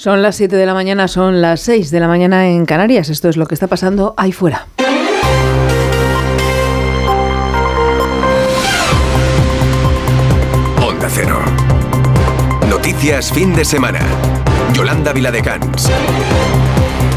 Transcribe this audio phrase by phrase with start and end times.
[0.00, 3.10] Son las 7 de la mañana, son las 6 de la mañana en Canarias.
[3.10, 4.66] Esto es lo que está pasando ahí fuera.
[10.82, 11.42] Onda Cero.
[12.70, 14.00] Noticias fin de semana.
[14.72, 15.90] Yolanda Viladecans.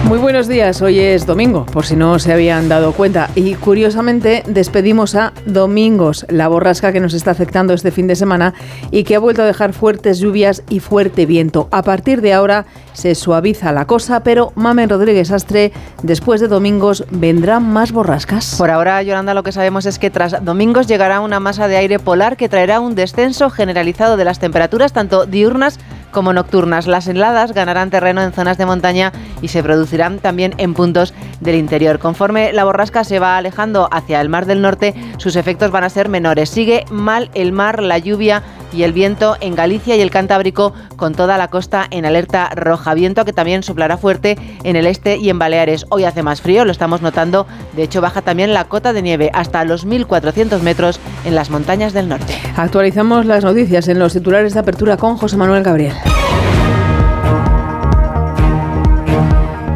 [0.04, 3.30] Muy buenos días, hoy es domingo, por si no se habían dado cuenta.
[3.36, 8.54] Y curiosamente despedimos a Domingos, la borrasca que nos está afectando este fin de semana
[8.92, 11.70] y que ha vuelto a dejar fuertes lluvias y fuerte viento.
[11.72, 15.72] A partir de ahora se suaviza la cosa, pero Mamen Rodríguez Astre,
[16.04, 18.56] después de Domingos, ¿vendrán más borrascas?
[18.58, 21.98] Por ahora, Yolanda, lo que sabemos es que tras Domingos llegará una masa de aire
[21.98, 25.80] polar que traerá un descenso generalizado de las temperaturas, tanto diurnas
[26.14, 26.88] como nocturnas.
[26.88, 31.56] Las heladas ganarán terreno en zonas de montaña y se producirán también en puntos del
[31.56, 32.00] interior.
[32.00, 35.90] Conforme la borrasca se va alejando hacia el Mar del Norte, sus efectos van a
[35.90, 36.50] ser menores.
[36.50, 41.14] Sigue mal el mar, la lluvia y el viento en Galicia y el Cantábrico, con
[41.14, 42.94] toda la costa en alerta roja.
[42.94, 45.86] Viento que también soplará fuerte en el este y en Baleares.
[45.90, 47.46] Hoy hace más frío, lo estamos notando.
[47.74, 51.94] De hecho, baja también la cota de nieve hasta los 1.400 metros en las montañas
[51.94, 52.34] del norte.
[52.56, 55.94] Actualizamos las noticias en los titulares de apertura con José Manuel Gabriel.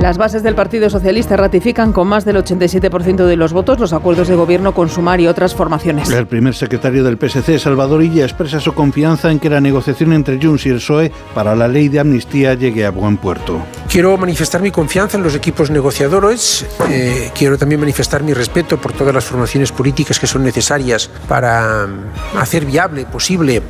[0.07, 4.29] Las bases del Partido Socialista ratifican con más del 87% de los votos los acuerdos
[4.29, 6.09] de gobierno con Sumar y otras formaciones.
[6.09, 10.39] El primer secretario del PSC, Salvador Illa, expresa su confianza en que la negociación entre
[10.41, 13.61] Junts y el PSOE para la ley de amnistía llegue a buen puerto.
[13.89, 16.65] Quiero manifestar mi confianza en los equipos negociadores.
[16.89, 21.87] Eh, quiero también manifestar mi respeto por todas las formaciones políticas que son necesarias para
[21.87, 23.61] mm, hacer viable, posible,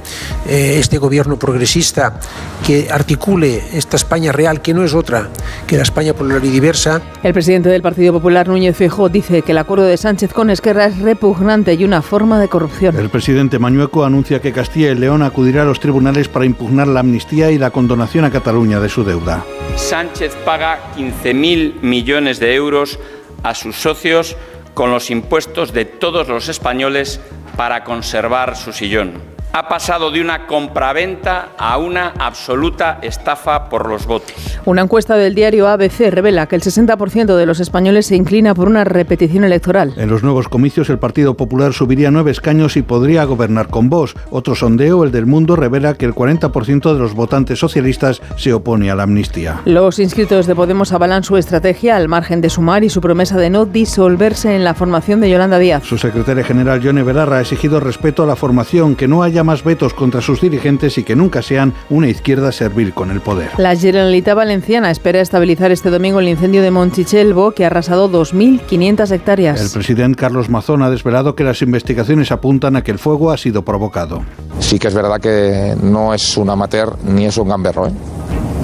[0.47, 2.19] eh, este gobierno progresista
[2.65, 5.29] que articule esta España real, que no es otra
[5.67, 6.99] que la España plural y diversa.
[7.21, 10.87] El presidente del Partido Popular, Núñez Feijóo, dice que el acuerdo de Sánchez con Esquerra
[10.87, 12.97] es repugnante y una forma de corrupción.
[12.97, 17.01] El presidente Mañueco anuncia que Castilla y León acudirá a los tribunales para impugnar la
[17.01, 19.45] amnistía y la condonación a Cataluña de su deuda.
[19.77, 22.99] Sánchez paga 15.000 millones de euros
[23.43, 24.35] a sus socios
[24.73, 27.21] con los impuestos de todos los españoles
[27.55, 34.05] para conservar su sillón ha pasado de una compraventa a una absoluta estafa por los
[34.05, 34.59] votos.
[34.65, 38.67] Una encuesta del diario ABC revela que el 60% de los españoles se inclina por
[38.67, 39.93] una repetición electoral.
[39.97, 44.15] En los nuevos comicios el Partido Popular subiría nueve escaños y podría gobernar con vos.
[44.29, 48.91] Otro sondeo, el del Mundo, revela que el 40% de los votantes socialistas se opone
[48.91, 49.61] a la amnistía.
[49.65, 53.49] Los inscritos de Podemos avalan su estrategia al margen de sumar y su promesa de
[53.49, 55.83] no disolverse en la formación de Yolanda Díaz.
[55.83, 59.63] Su secretaria general, Yone Belarra, ha exigido respeto a la formación, que no haya más
[59.63, 63.51] vetos contra sus dirigentes y que nunca sean una izquierda servil con el poder.
[63.57, 69.11] La Generalitat Valenciana espera estabilizar este domingo el incendio de Monchichelvo que ha arrasado 2.500
[69.11, 69.61] hectáreas.
[69.61, 73.37] El presidente Carlos Mazón ha desvelado que las investigaciones apuntan a que el fuego ha
[73.37, 74.23] sido provocado.
[74.59, 77.87] Sí que es verdad que no es un amateur ni es un gamberro.
[77.87, 77.91] ¿eh?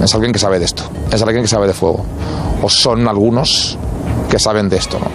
[0.02, 0.82] Es alguien que sabe de esto,
[1.12, 2.04] es alguien que sabe de fuego.
[2.62, 3.78] O son algunos
[4.28, 5.06] que saben de esto, ¿no?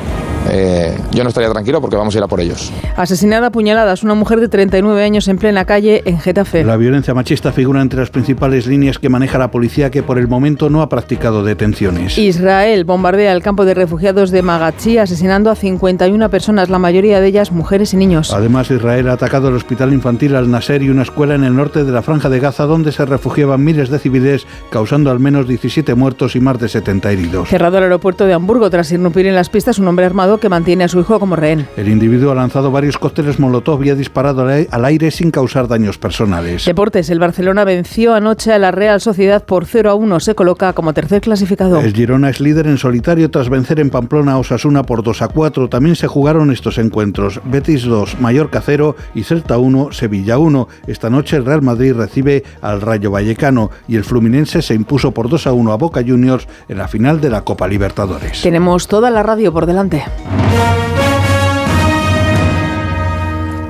[0.51, 2.71] Eh, yo no estaría tranquilo porque vamos a ir a por ellos.
[2.95, 6.63] Asesinada a puñaladas una mujer de 39 años en plena calle en Getafe.
[6.63, 10.27] La violencia machista figura entre las principales líneas que maneja la policía que por el
[10.27, 12.17] momento no ha practicado detenciones.
[12.17, 17.27] Israel bombardea el campo de refugiados de Magachi asesinando a 51 personas, la mayoría de
[17.27, 18.33] ellas mujeres y niños.
[18.33, 21.91] Además, Israel ha atacado el hospital infantil Al-Nasser y una escuela en el norte de
[21.91, 26.35] la franja de Gaza donde se refugiaban miles de civiles, causando al menos 17 muertos
[26.35, 27.49] y más de 70 heridos.
[27.49, 30.83] Cerrado el aeropuerto de Hamburgo tras irrumpir en las pistas un hombre armado que mantiene
[30.83, 31.67] a su hijo como rehén.
[31.77, 35.97] El individuo ha lanzado varios cócteles Molotov y ha disparado al aire sin causar daños
[35.97, 36.65] personales.
[36.65, 37.09] Deportes.
[37.09, 40.19] El Barcelona venció anoche a la Real Sociedad por 0 a 1.
[40.19, 41.79] Se coloca como tercer clasificado.
[41.79, 45.27] El Girona es líder en solitario tras vencer en Pamplona a Osasuna por 2 a
[45.27, 45.69] 4.
[45.69, 47.41] También se jugaron estos encuentros.
[47.45, 50.67] Betis 2, Mallorca 0 y Celta 1, Sevilla 1.
[50.87, 55.29] Esta noche el Real Madrid recibe al Rayo Vallecano y el Fluminense se impuso por
[55.29, 58.41] 2 a 1 a Boca Juniors en la final de la Copa Libertadores.
[58.41, 60.03] Tenemos toda la radio por delante.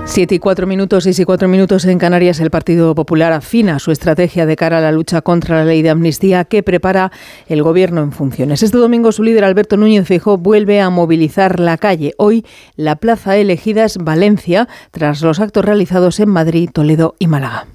[0.10, 2.40] Siete y cuatro minutos, seis y cuatro minutos en Canarias.
[2.40, 5.92] El Partido Popular afina su estrategia de cara a la lucha contra la ley de
[5.92, 7.12] amnistía que prepara
[7.48, 8.64] el gobierno en funciones.
[8.64, 12.16] Este domingo su líder Alberto Núñez Feijóo vuelve a movilizar la calle.
[12.18, 12.44] Hoy
[12.76, 17.68] la plaza elegida es Valencia tras los actos realizados en Madrid, Toledo y Málaga.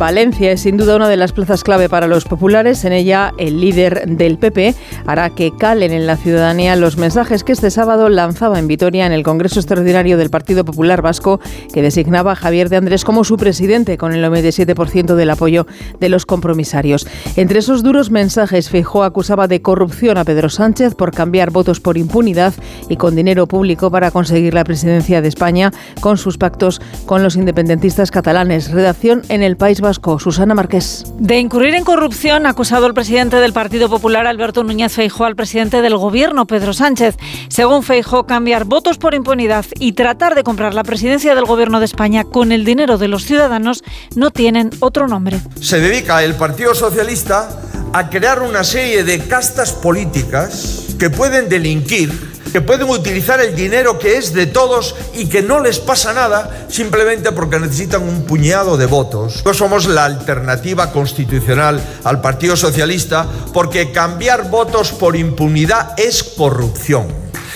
[0.00, 2.86] Valencia es sin duda una de las plazas clave para los populares.
[2.86, 4.74] En ella, el líder del PP
[5.04, 9.12] hará que calen en la ciudadanía los mensajes que este sábado lanzaba en Vitoria en
[9.12, 11.38] el Congreso Extraordinario del Partido Popular Vasco,
[11.74, 15.66] que designaba a Javier de Andrés como su presidente, con el 97% del apoyo
[16.00, 17.06] de los compromisarios.
[17.36, 21.98] Entre esos duros mensajes, Feijóo acusaba de corrupción a Pedro Sánchez por cambiar votos por
[21.98, 22.54] impunidad
[22.88, 27.36] y con dinero público para conseguir la presidencia de España con sus pactos con los
[27.36, 28.70] independentistas catalanes.
[28.70, 31.04] Redacción en el País Vasco, Susana Márquez.
[31.18, 35.36] De incurrir en corrupción, ha acusado el presidente del Partido Popular, Alberto Núñez Feijóo, al
[35.36, 37.16] presidente del Gobierno, Pedro Sánchez.
[37.48, 41.86] Según Feijóo, cambiar votos por impunidad y tratar de comprar la presidencia del Gobierno de
[41.86, 43.82] España con el dinero de los ciudadanos
[44.14, 45.40] no tienen otro nombre.
[45.60, 47.48] Se dedica el Partido Socialista
[47.92, 53.98] a crear una serie de castas políticas que pueden delinquir que pueden utilizar el dinero
[53.98, 58.76] que es de todos y que no les pasa nada simplemente porque necesitan un puñado
[58.76, 59.42] de votos.
[59.44, 67.08] No somos la alternativa constitucional al Partido Socialista porque cambiar votos por impunidad es corrupción.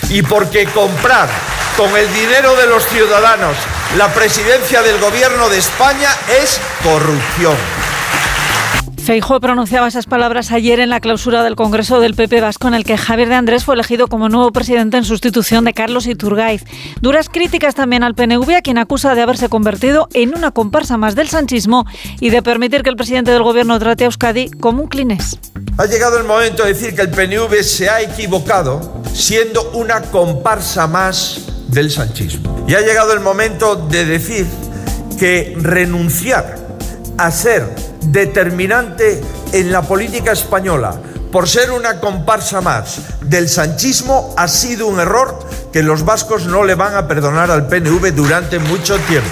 [0.09, 1.29] Y porque comprar
[1.77, 3.55] con el dinero de los ciudadanos
[3.97, 6.09] la presidencia del gobierno de España
[6.41, 7.55] es corrupción.
[9.05, 12.83] Feijóo pronunciaba esas palabras ayer en la clausura del Congreso del PP Vasco, en el
[12.83, 16.63] que Javier de Andrés fue elegido como nuevo presidente en sustitución de Carlos Iturgaiz.
[17.01, 21.13] Duras críticas también al PNV, a quien acusa de haberse convertido en una comparsa más
[21.13, 21.85] del sanchismo
[22.19, 25.37] y de permitir que el presidente del gobierno trate a Euskadi como un clinés.
[25.77, 30.87] Ha llegado el momento de decir que el PNV se ha equivocado siendo una comparsa
[30.87, 32.65] más del sanchismo.
[32.67, 34.47] Y ha llegado el momento de decir
[35.19, 36.64] que renunciar
[37.17, 39.21] a ser determinante
[39.53, 40.99] en la política española
[41.31, 45.37] por ser una comparsa más del sanchismo ha sido un error
[45.73, 49.29] que los vascos no le van a perdonar al PNV durante mucho tiempo.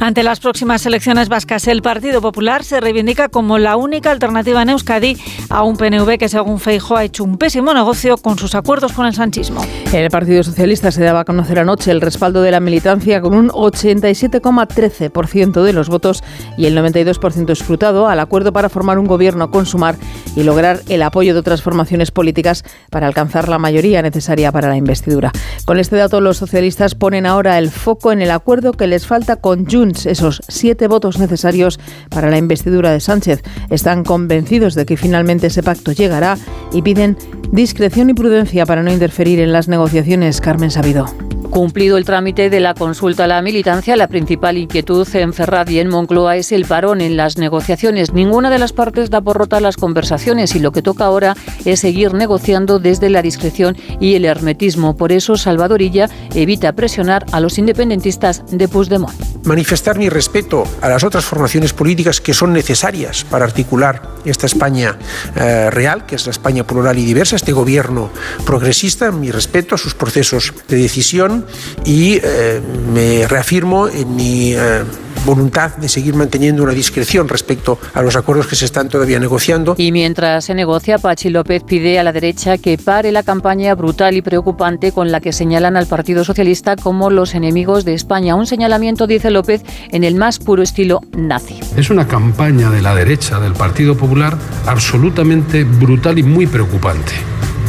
[0.00, 4.68] Ante las próximas elecciones vascas, el Partido Popular se reivindica como la única alternativa en
[4.68, 5.16] Euskadi
[5.50, 9.06] a un PNV que, según Feijóo, ha hecho un pésimo negocio con sus acuerdos con
[9.06, 9.60] el sanchismo.
[9.92, 13.48] El Partido Socialista se daba a conocer anoche el respaldo de la militancia con un
[13.48, 16.22] 87,13% de los votos
[16.56, 19.96] y el 92% escrutado al acuerdo para formar un gobierno con Sumar
[20.36, 24.76] y lograr el apoyo de otras formaciones políticas para alcanzar la mayoría necesaria para la
[24.76, 25.32] investidura.
[25.64, 29.34] Con este dato, los socialistas ponen ahora el foco en el acuerdo que les falta
[29.36, 33.42] con Junts esos siete votos necesarios para la investidura de Sánchez.
[33.70, 36.38] Están convencidos de que finalmente ese pacto llegará
[36.72, 37.16] y piden
[37.52, 40.40] discreción y prudencia para no interferir en las negociaciones.
[40.40, 41.06] Carmen Sabido.
[41.50, 45.80] Cumplido el trámite de la consulta a la militancia, la principal inquietud en Ferraz y
[45.80, 48.12] en Moncloa es el parón en las negociaciones.
[48.12, 51.80] Ninguna de las partes da por rota las conversaciones y lo que toca ahora es
[51.80, 54.96] seguir negociando desde la discreción y el hermetismo.
[54.96, 59.37] Por eso, Salvadorilla evita presionar a los independentistas de Puigdemont.
[59.48, 64.98] Manifestar mi respeto a las otras formaciones políticas que son necesarias para articular esta España
[65.36, 68.10] eh, real, que es la España plural y diversa, este gobierno
[68.44, 71.46] progresista, mi respeto a sus procesos de decisión
[71.86, 72.60] y eh,
[72.92, 74.84] me reafirmo en mi eh,
[75.24, 79.74] voluntad de seguir manteniendo una discreción respecto a los acuerdos que se están todavía negociando.
[79.78, 84.16] Y mientras se negocia, Pachi López pide a la derecha que pare la campaña brutal
[84.16, 88.34] y preocupante con la que señalan al Partido Socialista como los enemigos de España.
[88.34, 91.60] Un señalamiento, dice López, en el más puro estilo nazi.
[91.76, 94.36] Es una campaña de la derecha del Partido Popular
[94.66, 97.12] absolutamente brutal y muy preocupante.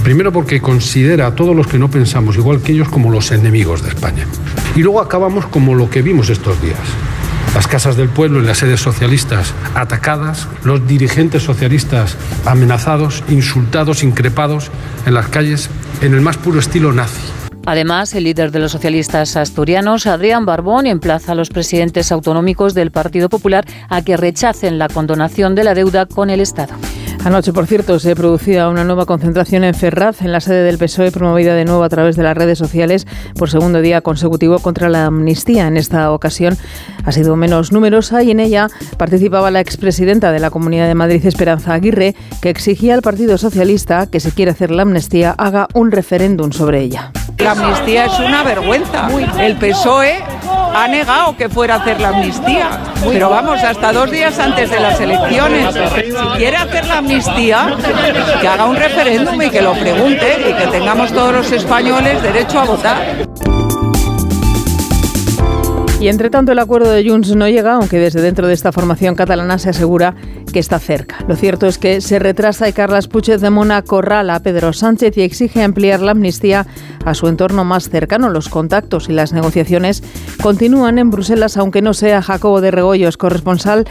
[0.03, 3.83] Primero porque considera a todos los que no pensamos igual que ellos como los enemigos
[3.83, 4.25] de España.
[4.75, 6.79] Y luego acabamos como lo que vimos estos días.
[7.55, 12.15] Las casas del pueblo y las sedes socialistas atacadas, los dirigentes socialistas
[12.45, 14.71] amenazados, insultados, increpados
[15.05, 15.69] en las calles
[16.01, 17.21] en el más puro estilo nazi.
[17.65, 22.91] Además, el líder de los socialistas asturianos, Adrián Barbón, emplaza a los presidentes autonómicos del
[22.91, 26.73] Partido Popular a que rechacen la condonación de la deuda con el Estado.
[27.23, 31.11] Anoche, por cierto, se producía una nueva concentración en Ferraz, en la sede del PSOE,
[31.11, 35.05] promovida de nuevo a través de las redes sociales por segundo día consecutivo contra la
[35.05, 35.67] amnistía.
[35.67, 36.57] En esta ocasión
[37.03, 41.25] ha sido menos numerosa y en ella participaba la expresidenta de la Comunidad de Madrid,
[41.25, 45.91] Esperanza Aguirre, que exigía al Partido Socialista que si quiere hacer la amnistía haga un
[45.91, 47.11] referéndum sobre ella.
[47.37, 49.07] La amnistía es una vergüenza.
[49.39, 50.15] El PSOE
[50.73, 52.79] ha negado que fuera a hacer la amnistía.
[53.03, 55.73] Pero vamos, hasta dos días antes de las elecciones.
[55.73, 57.77] Si quiere hacer la amnistía,
[58.41, 62.59] que haga un referéndum y que lo pregunte y que tengamos todos los españoles derecho
[62.59, 63.58] a votar.
[65.99, 69.15] Y entre tanto el acuerdo de Junts no llega, aunque desde dentro de esta formación
[69.15, 70.15] catalana se asegura
[70.53, 71.17] que está cerca.
[71.27, 75.61] Lo cierto es que se retrasa y Carles Puigdemont acorrala a Pedro Sánchez y exige
[75.61, 76.65] ampliar la amnistía
[77.03, 78.29] a su entorno más cercano.
[78.29, 80.01] Los contactos y las negociaciones
[80.41, 83.85] continúan en Bruselas, aunque no sea Jacobo de Regoyos, corresponsal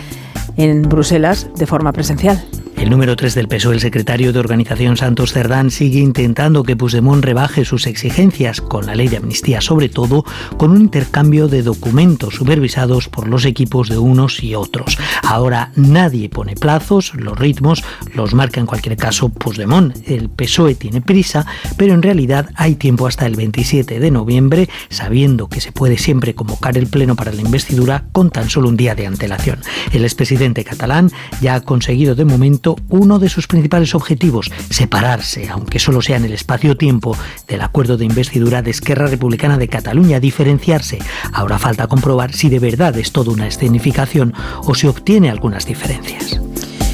[0.57, 2.43] en Bruselas de forma presencial.
[2.79, 7.25] El número 3 del PSOE, el secretario de organización Santos Cerdán, sigue intentando que Puigdemont
[7.25, 10.25] rebaje sus exigencias con la ley de amnistía, sobre todo
[10.57, 14.97] con un intercambio de documentos supervisados por los equipos de unos y otros.
[15.25, 17.83] Ahora nadie pone plazos, los ritmos
[18.15, 19.97] los marca en cualquier caso Puigdemont.
[20.09, 25.49] El PSOE tiene prisa, pero en realidad hay tiempo hasta el 27 de noviembre, sabiendo
[25.49, 28.95] que se puede siempre convocar el pleno para la investidura con tan solo un día
[28.95, 29.59] de antelación.
[29.93, 35.79] El expresidente catalán ya ha conseguido de momento uno de sus principales objetivos, separarse, aunque
[35.79, 40.99] solo sea en el espacio-tiempo, del acuerdo de investidura de Esquerra Republicana de Cataluña, diferenciarse.
[41.33, 44.35] Ahora falta comprobar si de verdad es toda una escenificación
[44.65, 46.41] o se obtiene algunas diferencias.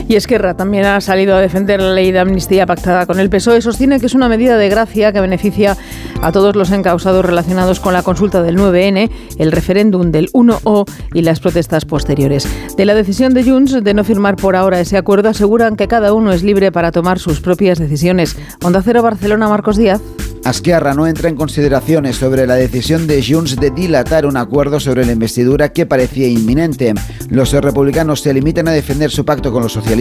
[0.06, 3.62] Y Esquerra también ha salido a defender la ley de amnistía pactada con el PSOE.
[3.62, 5.76] Sostiene que es una medida de gracia que beneficia
[6.20, 10.84] a todos los encausados relacionados con la consulta del 9N, el referéndum del 1O
[11.14, 12.46] y las protestas posteriores.
[12.76, 16.12] De la decisión de Junts de no firmar por ahora ese acuerdo, aseguran que cada
[16.12, 18.36] uno es libre para tomar sus propias decisiones.
[18.62, 20.00] Onda Cero Barcelona, Marcos Díaz.
[20.44, 25.06] Asquerra no entra en consideraciones sobre la decisión de Junts de dilatar un acuerdo sobre
[25.06, 26.92] la investidura que parecía inminente.
[27.30, 29.93] Los republicanos se limitan a defender su pacto con los socialistas,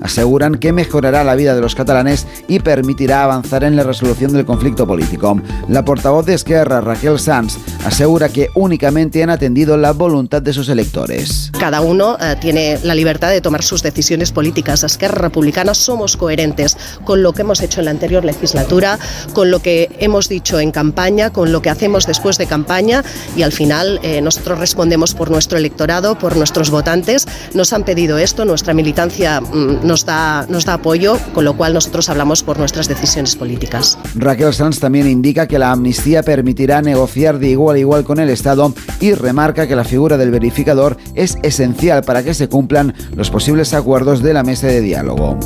[0.00, 4.44] aseguran que mejorará la vida de los catalanes y permitirá avanzar en la resolución del
[4.44, 5.40] conflicto político.
[5.68, 10.68] La portavoz de Esquerra, Raquel Sanz, asegura que únicamente han atendido la voluntad de sus
[10.68, 11.50] electores.
[11.58, 14.84] Cada uno eh, tiene la libertad de tomar sus decisiones políticas.
[14.84, 18.98] Esquerra Republicana somos coherentes con lo que hemos hecho en la anterior legislatura,
[19.32, 23.04] con lo que hemos dicho en campaña, con lo que hacemos después de campaña
[23.36, 27.26] y al final eh, nosotros respondemos por nuestro electorado, por nuestros votantes.
[27.54, 31.74] Nos han pedido esto, nuestra militancia mm, nos, da, nos da apoyo, con lo cual
[31.74, 33.98] nosotros hablamos por nuestras decisiones políticas.
[34.14, 38.30] Raquel Sanz también indica que la amnistía permitirá negociar de igual a igual con el
[38.30, 43.30] Estado y remarca que la figura del verificador es esencial para que se cumplan los
[43.30, 45.38] posibles acuerdos de la mesa de diálogo.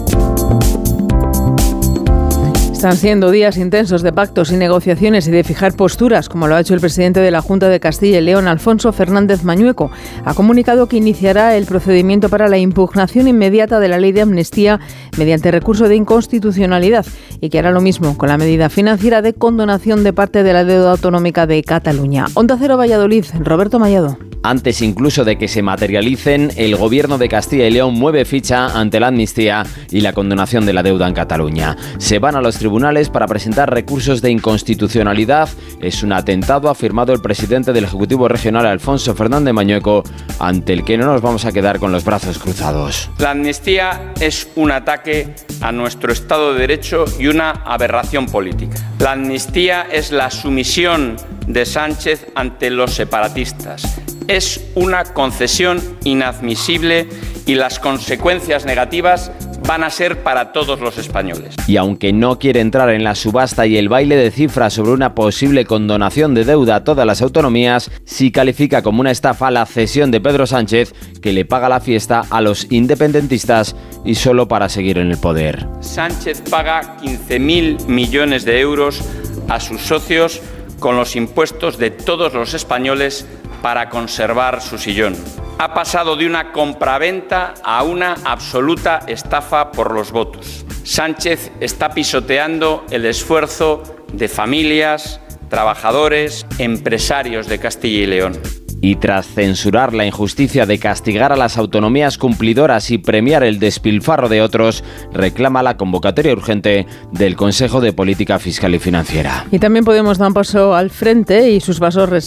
[2.82, 6.60] Están siendo días intensos de pactos y negociaciones y de fijar posturas, como lo ha
[6.60, 9.92] hecho el presidente de la Junta de Castilla y León, Alfonso Fernández Mañueco.
[10.24, 14.80] Ha comunicado que iniciará el procedimiento para la impugnación inmediata de la ley de amnistía
[15.16, 17.06] mediante recurso de inconstitucionalidad
[17.40, 20.64] y que hará lo mismo con la medida financiera de condonación de parte de la
[20.64, 22.26] deuda autonómica de Cataluña.
[22.34, 24.18] Onda Cero Valladolid, Roberto Mayado.
[24.44, 28.98] Antes incluso de que se materialicen, el gobierno de Castilla y León mueve ficha ante
[28.98, 31.76] la amnistía y la condonación de la deuda en Cataluña.
[31.98, 32.71] Se van a los tribunales
[33.12, 35.48] para presentar recursos de inconstitucionalidad.
[35.80, 40.02] Es un atentado, ha afirmado el presidente del Ejecutivo Regional, Alfonso Fernández Mañueco,
[40.38, 43.10] ante el que no nos vamos a quedar con los brazos cruzados.
[43.18, 48.76] La amnistía es un ataque a nuestro Estado de Derecho y una aberración política.
[48.98, 57.08] La amnistía es la sumisión de Sánchez ante los separatistas es una concesión inadmisible
[57.46, 59.32] y las consecuencias negativas
[59.66, 61.54] van a ser para todos los españoles.
[61.66, 65.14] Y aunque no quiere entrar en la subasta y el baile de cifras sobre una
[65.14, 70.10] posible condonación de deuda a todas las autonomías, sí califica como una estafa la cesión
[70.10, 74.98] de Pedro Sánchez, que le paga la fiesta a los independentistas y solo para seguir
[74.98, 75.66] en el poder.
[75.80, 79.02] Sánchez paga 15.000 millones de euros
[79.48, 80.40] a sus socios
[80.80, 83.26] con los impuestos de todos los españoles
[83.62, 85.16] para conservar su sillón.
[85.59, 90.66] Ha pasado de una compraventa a una absoluta estafa por los votos.
[90.83, 99.26] Sánchez está pisoteando el esfuerzo de familias, trabajadores, empresarios de Castilla y León y tras
[99.26, 104.84] censurar la injusticia de castigar a las autonomías cumplidoras y premiar el despilfarro de otros,
[105.12, 109.46] reclama la convocatoria urgente del Consejo de Política Fiscal y Financiera.
[109.52, 111.78] Y también Podemos dar un paso al frente y sus,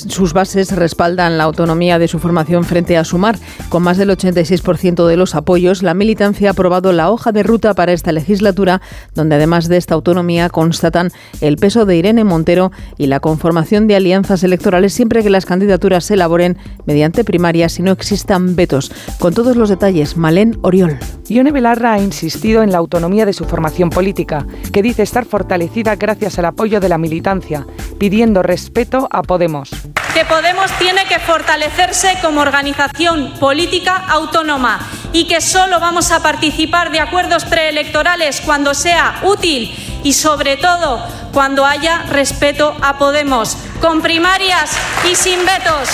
[0.07, 3.39] sus bases respaldan la autonomía de su formación frente a Sumar.
[3.69, 7.73] Con más del 86% de los apoyos, la militancia ha aprobado la hoja de ruta
[7.73, 8.81] para esta legislatura,
[9.15, 13.95] donde además de esta autonomía constatan el peso de Irene Montero y la conformación de
[13.95, 16.44] alianzas electorales siempre que las candidaturas se elaboren
[16.85, 18.91] mediante primarias si no existan vetos.
[19.19, 20.97] Con todos los detalles, Malén Oriol.
[21.27, 25.95] Ione Belarra ha insistido en la autonomía de su formación política, que dice estar fortalecida
[25.95, 27.65] gracias al apoyo de la militancia,
[27.97, 29.71] pidiendo respeto a Podemos.
[30.15, 34.79] Que Podemos tiene que fortalecerse como organización política autónoma
[35.11, 41.05] y que solo vamos a participar de acuerdos preelectorales cuando sea útil y sobre todo
[41.33, 44.71] cuando haya respeto a Podemos, con primarias
[45.03, 45.89] y sin vetos.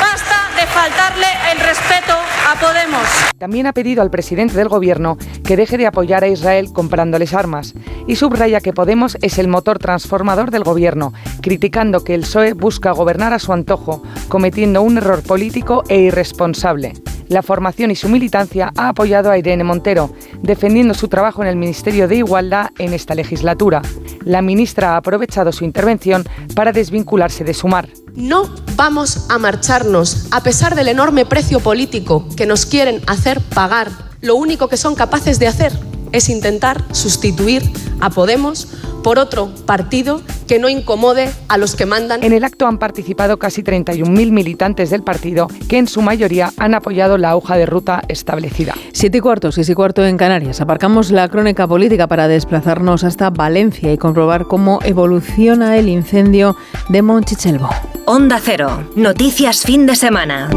[0.00, 2.14] Basta de faltarle el respeto
[2.48, 3.06] a Podemos.
[3.38, 7.74] También ha pedido al presidente del gobierno que deje de apoyar a Israel comprándoles armas
[8.06, 12.92] y subraya que Podemos es el motor transformador del gobierno, criticando que el PSOE busca
[12.92, 16.92] gobernar a su antojo, cometiendo un error político e irresponsable.
[17.32, 20.10] La formación y su militancia ha apoyado a Irene Montero,
[20.42, 23.80] defendiendo su trabajo en el Ministerio de Igualdad en esta legislatura.
[24.26, 27.88] La ministra ha aprovechado su intervención para desvincularse de Sumar.
[28.14, 33.88] No vamos a marcharnos a pesar del enorme precio político que nos quieren hacer pagar.
[34.20, 35.72] Lo único que son capaces de hacer
[36.12, 37.62] es intentar sustituir
[38.00, 38.68] a Podemos
[39.02, 42.22] por otro partido que no incomode a los que mandan.
[42.22, 46.74] En el acto han participado casi 31.000 militantes del partido que en su mayoría han
[46.74, 48.74] apoyado la hoja de ruta establecida.
[48.92, 50.60] Siete y cuarto, seis y cuarto en Canarias.
[50.60, 56.56] Aparcamos la crónica política para desplazarnos hasta Valencia y comprobar cómo evoluciona el incendio
[56.88, 57.68] de Monchichelvo.
[58.06, 58.88] Onda Cero.
[58.96, 60.50] Noticias fin de semana.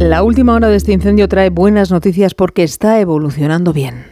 [0.00, 4.06] La última hora de este incendio trae buenas noticias porque está evolucionando bien.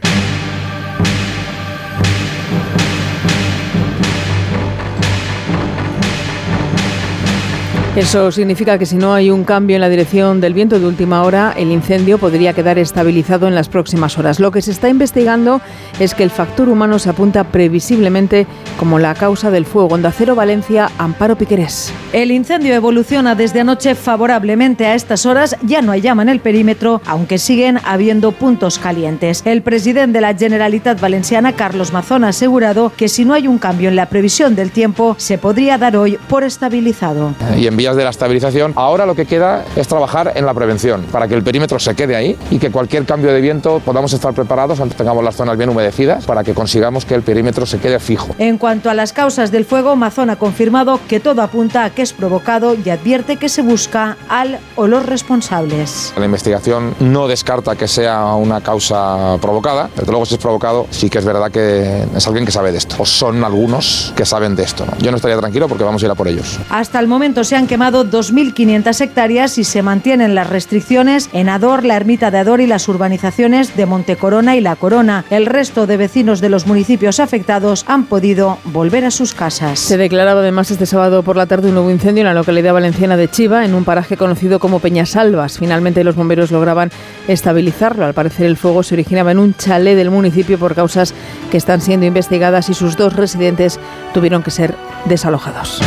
[7.99, 11.23] Eso significa que si no hay un cambio en la dirección del viento de última
[11.23, 14.39] hora, el incendio podría quedar estabilizado en las próximas horas.
[14.39, 15.59] Lo que se está investigando
[15.99, 19.93] es que el factor humano se apunta previsiblemente como la causa del fuego.
[19.93, 21.91] Onda Cero Valencia, Amparo Piquerés.
[22.13, 25.57] El incendio evoluciona desde anoche favorablemente a estas horas.
[25.63, 29.41] Ya no hay llama en el perímetro, aunque siguen habiendo puntos calientes.
[29.45, 33.57] El presidente de la Generalitat Valenciana, Carlos Mazón, ha asegurado que si no hay un
[33.57, 37.35] cambio en la previsión del tiempo, se podría dar hoy por estabilizado.
[37.57, 41.27] Y en de la estabilización, ahora lo que queda es trabajar en la prevención, para
[41.27, 44.79] que el perímetro se quede ahí y que cualquier cambio de viento podamos estar preparados,
[44.79, 48.35] antes tengamos las zonas bien humedecidas, para que consigamos que el perímetro se quede fijo.
[48.37, 52.01] En cuanto a las causas del fuego, Mazón ha confirmado que todo apunta a que
[52.01, 56.13] es provocado y advierte que se busca al o los responsables.
[56.17, 61.09] La investigación no descarta que sea una causa provocada, desde luego si es provocado sí
[61.09, 64.55] que es verdad que es alguien que sabe de esto, o son algunos que saben
[64.55, 64.85] de esto.
[64.85, 64.97] ¿no?
[64.99, 66.59] Yo no estaría tranquilo porque vamos a ir a por ellos.
[66.69, 71.85] Hasta el momento se han quemado 2.500 hectáreas y se mantienen las restricciones en Ador,
[71.85, 75.25] la ermita de Ador y las urbanizaciones de Montecorona y La Corona.
[75.29, 79.79] El resto de vecinos de los municipios afectados han podido volver a sus casas.
[79.79, 83.17] Se declaraba además este sábado por la tarde un nuevo incendio en la localidad valenciana
[83.17, 85.57] de Chiva, en un paraje conocido como Peñasalvas.
[85.57, 86.91] Finalmente los bomberos lograban
[87.27, 88.05] estabilizarlo.
[88.05, 91.13] Al parecer el fuego se originaba en un chalet del municipio por causas
[91.49, 93.79] que están siendo investigadas y sus dos residentes
[94.13, 95.81] tuvieron que ser desalojados.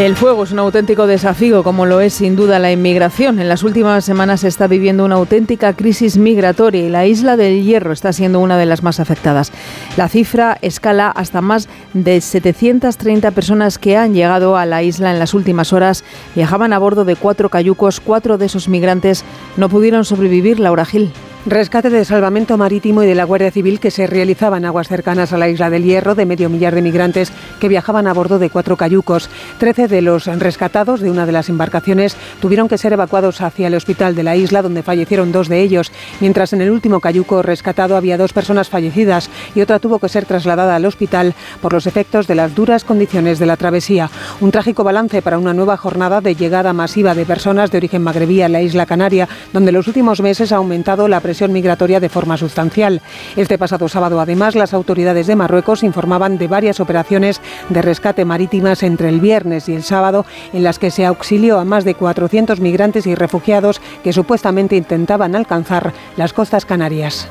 [0.00, 3.38] El fuego es un auténtico desafío, como lo es sin duda la inmigración.
[3.38, 7.62] En las últimas semanas se está viviendo una auténtica crisis migratoria y la isla del
[7.62, 9.52] Hierro está siendo una de las más afectadas.
[9.98, 15.18] La cifra escala hasta más de 730 personas que han llegado a la isla en
[15.18, 16.02] las últimas horas.
[16.34, 18.00] Viajaban a bordo de cuatro cayucos.
[18.00, 19.22] Cuatro de esos migrantes
[19.58, 20.60] no pudieron sobrevivir.
[20.60, 21.12] Laura Gil.
[21.46, 25.32] Rescate de salvamento marítimo y de la Guardia Civil que se realizaba en aguas cercanas
[25.32, 28.50] a la isla del Hierro de medio millar de migrantes que viajaban a bordo de
[28.50, 29.30] cuatro cayucos.
[29.56, 33.74] Trece de los rescatados de una de las embarcaciones tuvieron que ser evacuados hacia el
[33.74, 37.96] hospital de la isla donde fallecieron dos de ellos, mientras en el último cayuco rescatado
[37.96, 42.26] había dos personas fallecidas y otra tuvo que ser trasladada al hospital por los efectos
[42.26, 44.10] de las duras condiciones de la travesía.
[44.42, 48.42] Un trágico balance para una nueva jornada de llegada masiva de personas de origen magrebí
[48.42, 52.08] a la isla Canaria, donde en los últimos meses ha aumentado la presión migratoria de
[52.08, 53.00] forma sustancial.
[53.36, 58.82] Este pasado sábado, además, las autoridades de Marruecos informaban de varias operaciones de rescate marítimas
[58.82, 62.58] entre el viernes y el sábado, en las que se auxilió a más de 400
[62.58, 67.28] migrantes y refugiados que supuestamente intentaban alcanzar las costas canarias.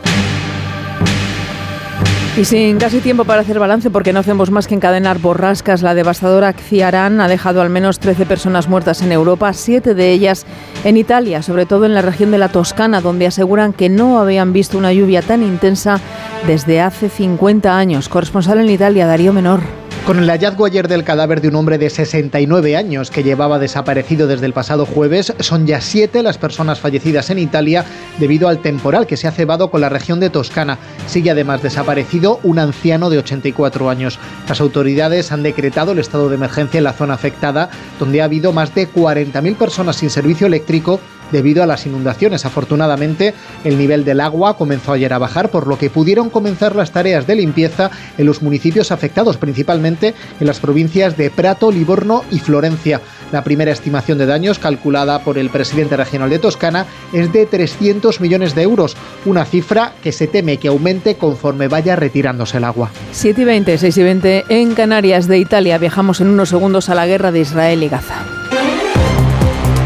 [2.38, 5.94] Y sin casi tiempo para hacer balance, porque no hacemos más que encadenar borrascas, la
[5.94, 10.46] devastadora Ciarán ha dejado al menos 13 personas muertas en Europa, siete de ellas
[10.86, 14.54] en Italia, sobre todo en la región de la Toscana, donde aseguran que no habían
[14.54, 16.00] visto una lluvia tan intensa
[16.48, 18.08] desde hace 50 años.
[18.08, 19.79] Corresponsal en Italia, Darío Menor.
[20.06, 24.26] Con el hallazgo ayer del cadáver de un hombre de 69 años que llevaba desaparecido
[24.26, 27.86] desde el pasado jueves, son ya siete las personas fallecidas en Italia
[28.18, 30.80] debido al temporal que se ha cebado con la región de Toscana.
[31.06, 34.18] Sigue además desaparecido un anciano de 84 años.
[34.48, 38.52] Las autoridades han decretado el estado de emergencia en la zona afectada, donde ha habido
[38.52, 41.00] más de 40.000 personas sin servicio eléctrico
[41.32, 42.46] debido a las inundaciones.
[42.46, 46.92] Afortunadamente, el nivel del agua comenzó ayer a bajar, por lo que pudieron comenzar las
[46.92, 52.40] tareas de limpieza en los municipios afectados, principalmente en las provincias de Prato, Livorno y
[52.40, 53.02] Florencia.
[53.32, 58.20] La primera estimación de daños, calculada por el presidente regional de Toscana, es de 300
[58.22, 62.90] millones de euros, una cifra que se teme que aumente conforme vaya retirándose el agua.
[63.12, 65.78] 7 y 20, 6 y 20 en Canarias de Italia.
[65.78, 68.26] Viajamos en unos segundos a la guerra de Israel y Gaza.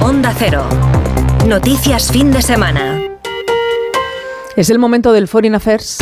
[0.01, 1.02] Onda Cero.
[1.47, 3.01] Noticias fin de semana.
[4.55, 5.97] Es el momento del Foreign Affairs.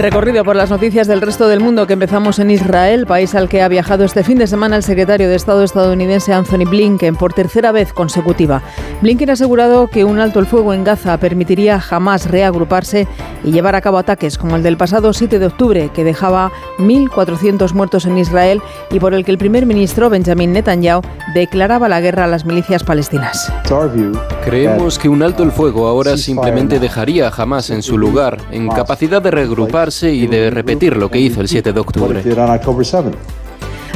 [0.00, 3.60] Recorrido por las noticias del resto del mundo que empezamos en Israel, país al que
[3.60, 7.70] ha viajado este fin de semana el secretario de Estado estadounidense Anthony Blinken por tercera
[7.70, 8.62] vez consecutiva.
[9.02, 13.06] Blinken ha asegurado que un alto el fuego en Gaza permitiría jamás reagruparse
[13.44, 17.74] y llevar a cabo ataques como el del pasado 7 de octubre, que dejaba 1.400
[17.74, 21.02] muertos en Israel y por el que el primer ministro Benjamin Netanyahu
[21.34, 23.52] declaraba la guerra a las milicias palestinas.
[24.46, 28.68] Creemos que un alto el fuego ahora simplemente dejaría a Hamas en su lugar, en
[28.68, 32.22] capacidad de reagrupar y de repetir lo que hizo el 7 de octubre.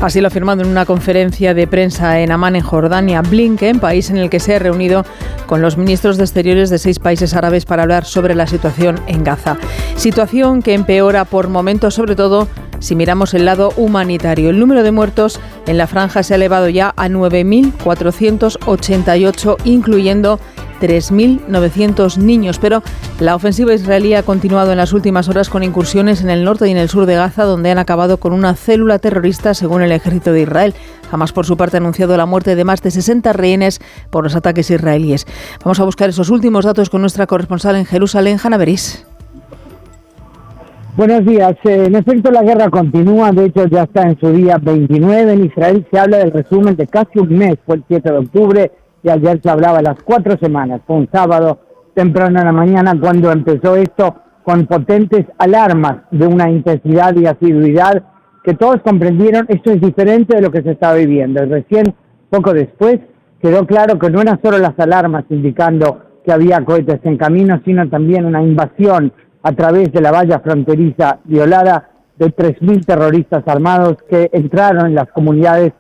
[0.03, 4.11] Así lo ha afirmado en una conferencia de prensa en Amán, en Jordania, Blinken, país
[4.11, 5.05] en el que se ha reunido
[5.47, 9.25] con los ministros de Exteriores de seis países árabes para hablar sobre la situación en
[9.25, 9.57] Gaza.
[9.97, 12.49] Situación que empeora por momentos, sobre todo
[12.81, 14.51] si miramos el lado humanitario.
[14.51, 20.39] El número de muertos en la franja se ha elevado ya a 9.488, incluyendo
[20.81, 22.59] 3.900 niños.
[22.59, 22.83] Pero
[23.21, 26.73] la ofensiva israelí ha continuado en las últimas horas con incursiones en el norte y
[26.73, 30.33] en el sur de Gaza, donde han acabado con una célula terrorista, según el ejército
[30.33, 30.75] de Israel.
[31.11, 34.37] Jamás, por su parte, ha anunciado la muerte de más de 60 rehenes por los
[34.37, 35.27] ataques israelíes.
[35.65, 39.05] Vamos a buscar esos últimos datos con nuestra corresponsal en Jerusalén, Hanna Beris.
[40.97, 41.57] Buenos días.
[41.65, 43.33] Eh, en efecto, la guerra continúa.
[43.33, 45.33] De hecho, ya está en su día 29.
[45.33, 47.57] En Israel se habla del resumen de casi un mes.
[47.67, 50.83] Fue el 7 de octubre y ayer se hablaba de las cuatro semanas.
[50.87, 51.59] Fue un sábado
[51.95, 58.05] temprano en la mañana cuando empezó esto con potentes alarmas de una intensidad y asiduidad
[58.45, 61.43] que todos comprendieron esto es diferente de lo que se estaba viviendo.
[61.43, 61.93] Y recién,
[62.31, 63.01] poco después,
[63.43, 67.89] quedó claro que no eran solo las alarmas indicando que había cohetes en camino, sino
[67.89, 69.13] también una invasión
[69.45, 75.09] a través de la valla fronteriza violada de 3.000 terroristas armados que entraron en las
[75.11, 75.75] comunidades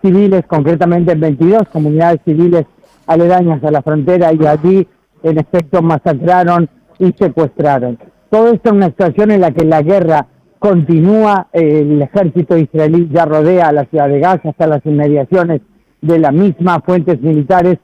[0.00, 2.64] civiles, concretamente en 22 comunidades civiles
[3.08, 4.86] aledañas a la frontera y allí
[5.24, 6.68] en efecto masacraron
[7.00, 7.98] y secuestraron.
[8.30, 10.26] Todo esto es una situación en la que la guerra
[10.60, 15.60] continúa, el ejército israelí ya rodea a la ciudad de Gaza hasta las inmediaciones
[16.00, 17.78] de la misma, fuentes militares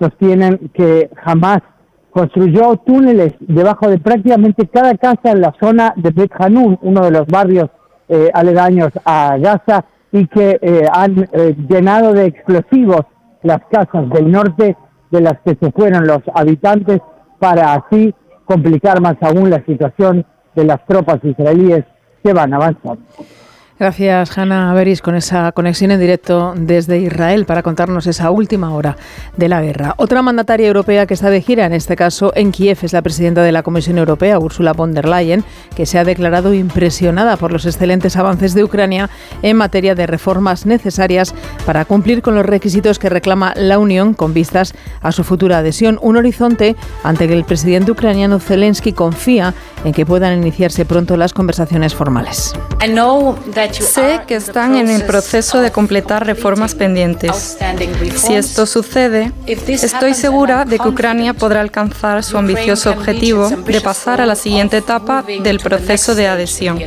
[0.00, 1.60] sostienen que jamás
[2.10, 7.10] construyó túneles debajo de prácticamente cada casa en la zona de Bet Hanun, uno de
[7.10, 7.70] los barrios
[8.08, 13.02] eh, aledaños a Gaza, y que eh, han eh, llenado de explosivos
[13.42, 14.76] las casas del norte
[15.10, 17.00] de las que se fueron los habitantes
[17.38, 21.84] para así complicar más aún la situación de las tropas israelíes
[22.22, 23.02] que van avanzando.
[23.78, 28.96] Gracias, Hanna Beris, con esa conexión en directo desde Israel para contarnos esa última hora
[29.36, 29.94] de la guerra.
[29.98, 33.44] Otra mandataria europea que está de gira, en este caso en Kiev, es la presidenta
[33.44, 35.44] de la Comisión Europea, Ursula von der Leyen,
[35.76, 39.10] que se ha declarado impresionada por los excelentes avances de Ucrania
[39.42, 41.32] en materia de reformas necesarias
[41.64, 46.00] para cumplir con los requisitos que reclama la Unión con vistas a su futura adhesión.
[46.02, 51.32] Un horizonte ante que el presidente ucraniano Zelensky confía en que puedan iniciarse pronto las
[51.32, 52.54] conversaciones formales.
[53.72, 57.58] Sé que están en el proceso de completar reformas pendientes.
[58.16, 64.20] Si esto sucede, estoy segura de que Ucrania podrá alcanzar su ambicioso objetivo de pasar
[64.20, 66.78] a la siguiente etapa del proceso de adhesión.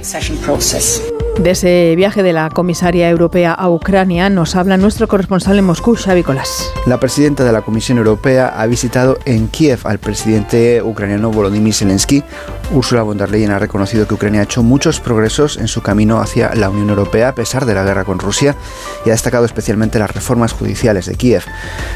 [1.42, 5.96] De ese viaje de la comisaria europea a Ucrania nos habla nuestro corresponsal en Moscú,
[5.96, 6.72] Xavi Colás.
[6.86, 12.24] La presidenta de la Comisión Europea ha visitado en Kiev al presidente ucraniano Volodymyr Zelensky.
[12.72, 16.20] Ursula von der Leyen ha reconocido que Ucrania ha hecho muchos progresos en su camino
[16.22, 18.56] hacia la Unión Europea a pesar de la guerra con Rusia
[19.04, 21.44] y ha destacado especialmente las reformas judiciales de Kiev.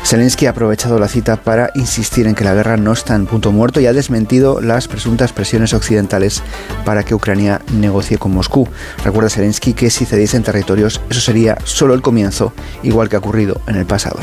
[0.04, 3.52] Zelensky ha aprovechado la cita para insistir en que la guerra no está en punto
[3.52, 6.42] muerto y ha desmentido las presuntas presiones occidentales
[6.84, 8.68] para que Ucrania negocie con Moscú.
[9.04, 13.62] Recuerda Zelensky que si cediesen territorios eso sería solo el comienzo, igual que ha ocurrido
[13.68, 14.20] en el pasado.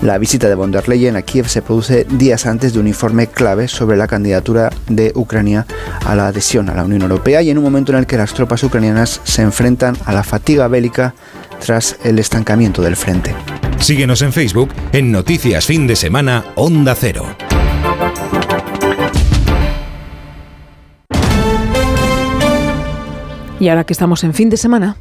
[0.00, 3.26] La visita de von der Leyen a Kiev se produce días antes de un informe
[3.26, 5.66] clave sobre la candidatura de Ucrania
[6.06, 8.34] a la adhesión a la Unión Europea y en un momento en el que las
[8.34, 11.14] tropas ucranianas se enfrentan a la fatiga bélica
[11.64, 13.34] tras el estancamiento del frente.
[13.78, 17.51] Síguenos en Facebook en Noticias Fin de Semana Onda Cero.
[23.62, 24.96] Y ahora que estamos en fin de semana.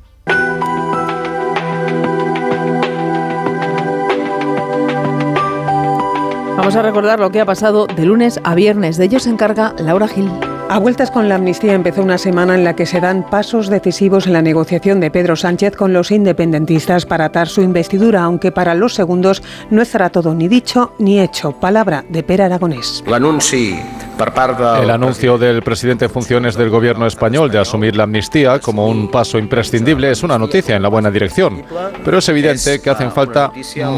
[6.56, 8.98] Vamos a recordar lo que ha pasado de lunes a viernes.
[8.98, 10.30] De ello se encarga Laura Gil.
[10.72, 14.26] A vueltas con la amnistía empezó una semana en la que se dan pasos decisivos
[14.26, 18.74] en la negociación de Pedro Sánchez con los independentistas para atar su investidura, aunque para
[18.74, 21.52] los segundos no estará todo ni dicho ni hecho.
[21.52, 23.04] Palabra de Per Aragonés.
[23.06, 29.12] El anuncio del presidente en funciones del gobierno español de asumir la amnistía como un
[29.12, 31.64] paso imprescindible es una noticia en la buena dirección,
[32.06, 33.52] pero es evidente que hacen falta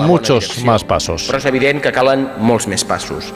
[0.08, 1.30] muchos más pasos.
[1.30, 3.30] Però és evident que calen molts més passos.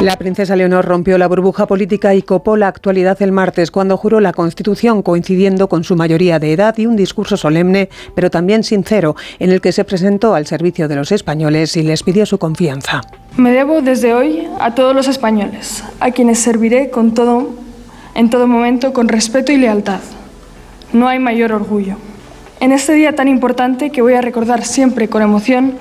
[0.00, 4.20] La princesa Leonor rompió la burbuja política y copó la actualidad el martes cuando juró
[4.20, 9.16] la Constitución coincidiendo con su mayoría de edad y un discurso solemne, pero también sincero,
[9.38, 13.00] en el que se presentó al servicio de los españoles y les pidió su confianza.
[13.38, 17.54] Me debo desde hoy a todos los españoles, a quienes serviré con todo,
[18.14, 20.00] en todo momento con respeto y lealtad.
[20.92, 21.96] No hay mayor orgullo.
[22.60, 25.74] En este día tan importante que voy a recordar siempre con emoción,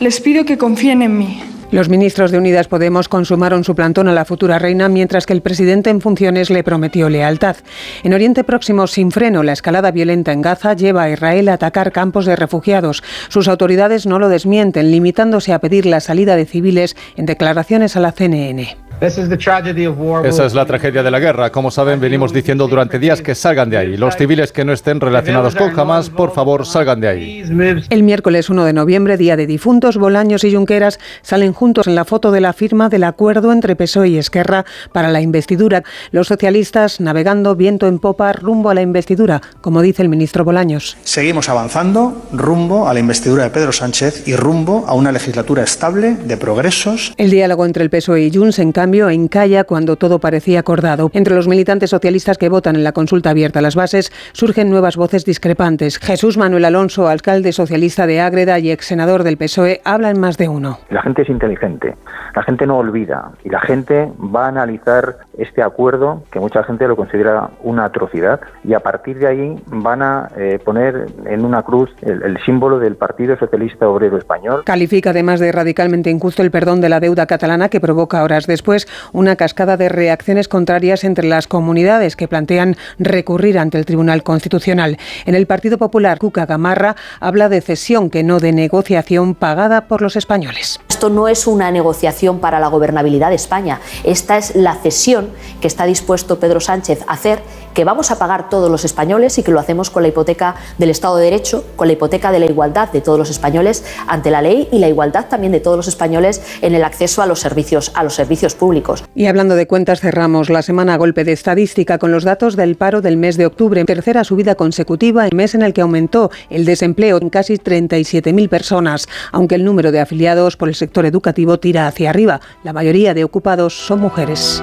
[0.00, 4.12] les pido que confíen en mí los ministros de Unidas Podemos consumaron su plantón a
[4.12, 7.56] la futura reina, mientras que el presidente en funciones le prometió lealtad.
[8.02, 11.92] En Oriente Próximo, sin freno, la escalada violenta en Gaza lleva a Israel a atacar
[11.92, 13.02] campos de refugiados.
[13.28, 18.00] Sus autoridades no lo desmienten, limitándose a pedir la salida de civiles en declaraciones a
[18.00, 18.87] la CNN.
[19.00, 21.52] Esa es la tragedia de la guerra.
[21.52, 23.96] Como saben, venimos diciendo durante días que salgan de ahí.
[23.96, 27.44] Los civiles que no estén relacionados con Hamas, por favor, salgan de ahí.
[27.90, 32.04] El miércoles 1 de noviembre, día de difuntos, Bolaños y Junqueras salen juntos en la
[32.04, 35.84] foto de la firma del acuerdo entre PSOE y Esquerra para la investidura.
[36.10, 40.96] Los socialistas navegando viento en popa rumbo a la investidura, como dice el ministro Bolaños.
[41.04, 46.16] Seguimos avanzando rumbo a la investidura de Pedro Sánchez y rumbo a una legislatura estable
[46.16, 47.14] de progresos.
[47.16, 51.10] El diálogo entre el PSOE y Junts en cambio encalla cuando todo parecía acordado.
[51.12, 54.96] Entre los militantes socialistas que votan en la consulta abierta a las bases surgen nuevas
[54.96, 55.98] voces discrepantes.
[55.98, 60.38] Jesús Manuel Alonso, alcalde socialista de Ágreda y ex senador del PSOE, habla en más
[60.38, 60.78] de uno.
[60.90, 61.94] La gente es inteligente,
[62.34, 66.88] la gente no olvida y la gente va a analizar este acuerdo, que mucha gente
[66.88, 71.62] lo considera una atrocidad, y a partir de ahí van a eh, poner en una
[71.62, 74.62] cruz el, el símbolo del Partido Socialista Obrero Español.
[74.64, 78.77] Califica además de radicalmente injusto el perdón de la deuda catalana que provoca horas después
[79.12, 84.98] una cascada de reacciones contrarias entre las comunidades que plantean recurrir ante el Tribunal Constitucional.
[85.26, 90.02] En el Partido Popular, Cuca Gamarra habla de cesión que no de negociación pagada por
[90.02, 90.80] los españoles.
[90.88, 95.68] Esto no es una negociación para la gobernabilidad de España, esta es la cesión que
[95.68, 97.40] está dispuesto Pedro Sánchez a hacer,
[97.74, 100.90] que vamos a pagar todos los españoles y que lo hacemos con la hipoteca del
[100.90, 104.42] Estado de Derecho, con la hipoteca de la igualdad de todos los españoles ante la
[104.42, 107.92] ley y la igualdad también de todos los españoles en el acceso a los servicios,
[107.94, 109.04] a los servicios públicos.
[109.14, 113.00] Y hablando de cuentas, cerramos la semana golpe de estadística con los datos del paro
[113.00, 117.18] del mes de octubre, tercera subida consecutiva, el mes en el que aumentó el desempleo
[117.20, 122.10] en casi 37.000 personas, aunque el número de afiliados por el sector educativo tira hacia
[122.10, 122.40] arriba.
[122.64, 124.62] La mayoría de ocupados son mujeres.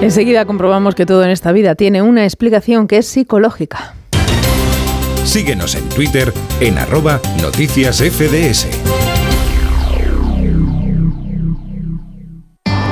[0.00, 3.94] Enseguida comprobamos que todo en esta vida tiene una explicación que es psicológica.
[5.24, 8.66] Síguenos en Twitter en arroba noticias FDS.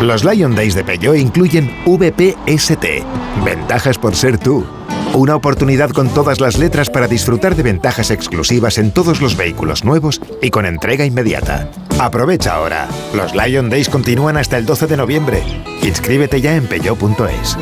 [0.03, 2.85] Los Lion Days de Peugeot incluyen VPST,
[3.44, 4.64] ventajas por ser tú.
[5.14, 9.85] Una oportunidad con todas las letras para disfrutar de ventajas exclusivas en todos los vehículos
[9.85, 11.68] nuevos y con entrega inmediata.
[11.99, 12.87] Aprovecha ahora.
[13.14, 15.42] Los Lion Days continúan hasta el 12 de noviembre.
[15.88, 17.57] Inscríbete ya en peugeot.es.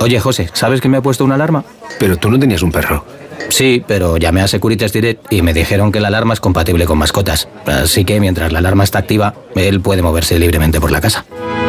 [0.00, 1.64] Oye, José, ¿sabes que me ha puesto una alarma?
[1.98, 3.04] Pero tú no tenías un perro.
[3.48, 6.98] Sí, pero llamé a Securitas Direct y me dijeron que la alarma es compatible con
[6.98, 7.48] mascotas.
[7.66, 11.24] Así que mientras la alarma está activa, él puede moverse libremente por la casa.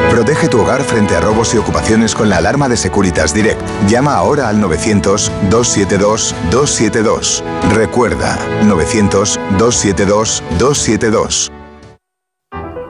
[0.09, 3.61] Protege tu hogar frente a robos y ocupaciones con la alarma de Securitas Direct.
[3.87, 7.43] Llama ahora al 900-272-272.
[7.71, 11.58] Recuerda, 900-272-272.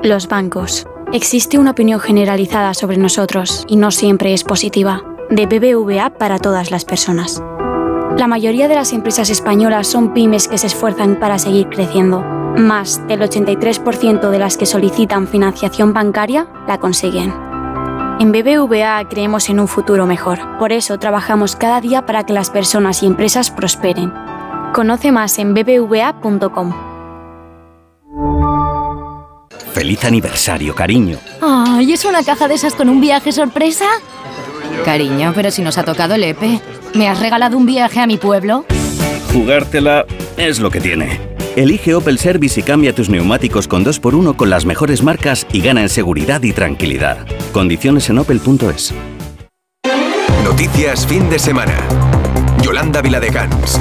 [0.03, 0.87] Los bancos.
[1.11, 5.03] Existe una opinión generalizada sobre nosotros y no siempre es positiva.
[5.29, 7.43] De BBVA para todas las personas.
[8.17, 12.21] La mayoría de las empresas españolas son pymes que se esfuerzan para seguir creciendo.
[12.21, 17.33] Más del 83% de las que solicitan financiación bancaria la consiguen.
[18.21, 20.39] En BBVA creemos en un futuro mejor.
[20.59, 24.13] Por eso trabajamos cada día para que las personas y empresas prosperen.
[24.73, 26.88] Conoce más en bbva.com.
[29.79, 31.19] Feliz aniversario, cariño.
[31.79, 33.85] ¿Y es una caja de esas con un viaje sorpresa?
[34.83, 36.59] Cariño, pero si nos ha tocado el EPE.
[36.95, 38.65] ¿Me has regalado un viaje a mi pueblo?
[39.31, 41.21] Jugártela es lo que tiene.
[41.55, 45.81] Elige Opel Service y cambia tus neumáticos con 2x1 con las mejores marcas y gana
[45.81, 47.25] en seguridad y tranquilidad.
[47.53, 48.93] Condiciones en opel.es.
[50.43, 51.77] Noticias fin de semana.
[52.61, 53.79] Yolanda Viladecans.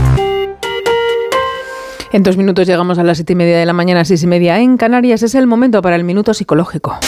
[2.10, 4.58] En dos minutos llegamos a las siete y media de la mañana, seis y media
[4.60, 5.22] en Canarias.
[5.22, 6.98] Es el momento para el minuto psicológico.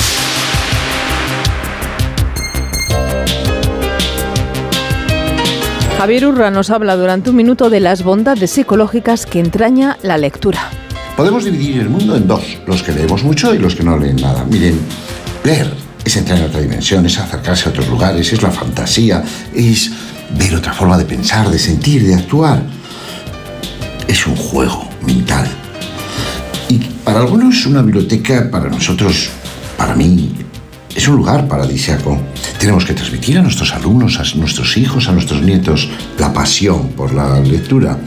[5.96, 10.68] Javier Urra nos habla durante un minuto de las bondades psicológicas que entraña la lectura.
[11.16, 14.16] Podemos dividir el mundo en dos, los que leemos mucho y los que no leen
[14.16, 14.44] nada.
[14.44, 14.78] Miren,
[15.44, 15.72] leer
[16.04, 19.22] es entrar en otra dimensión, es acercarse a otros lugares, es la fantasía,
[19.54, 19.92] es
[20.38, 22.62] ver otra forma de pensar, de sentir, de actuar.
[24.06, 25.46] Es un juego mental.
[26.68, 29.30] Y para algunos una biblioteca, para nosotros,
[29.76, 30.32] para mí,
[30.94, 32.20] es un lugar paradisíaco.
[32.58, 37.14] Tenemos que transmitir a nuestros alumnos, a nuestros hijos, a nuestros nietos la pasión por
[37.14, 37.98] la lectura.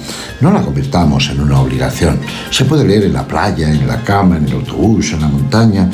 [0.41, 2.19] No la convirtamos en una obligación.
[2.51, 5.89] Se puede leer en la playa, en la cama, en el autobús, en la montaña.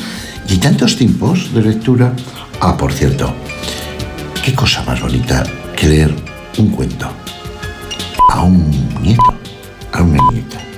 [0.48, 2.12] Y tantos tiempos de lectura.
[2.60, 3.32] Ah, por cierto,
[4.44, 5.44] qué cosa más bonita
[5.76, 6.14] que leer
[6.58, 7.08] un cuento
[8.30, 9.34] a un nieto,
[9.92, 10.69] a una nieta.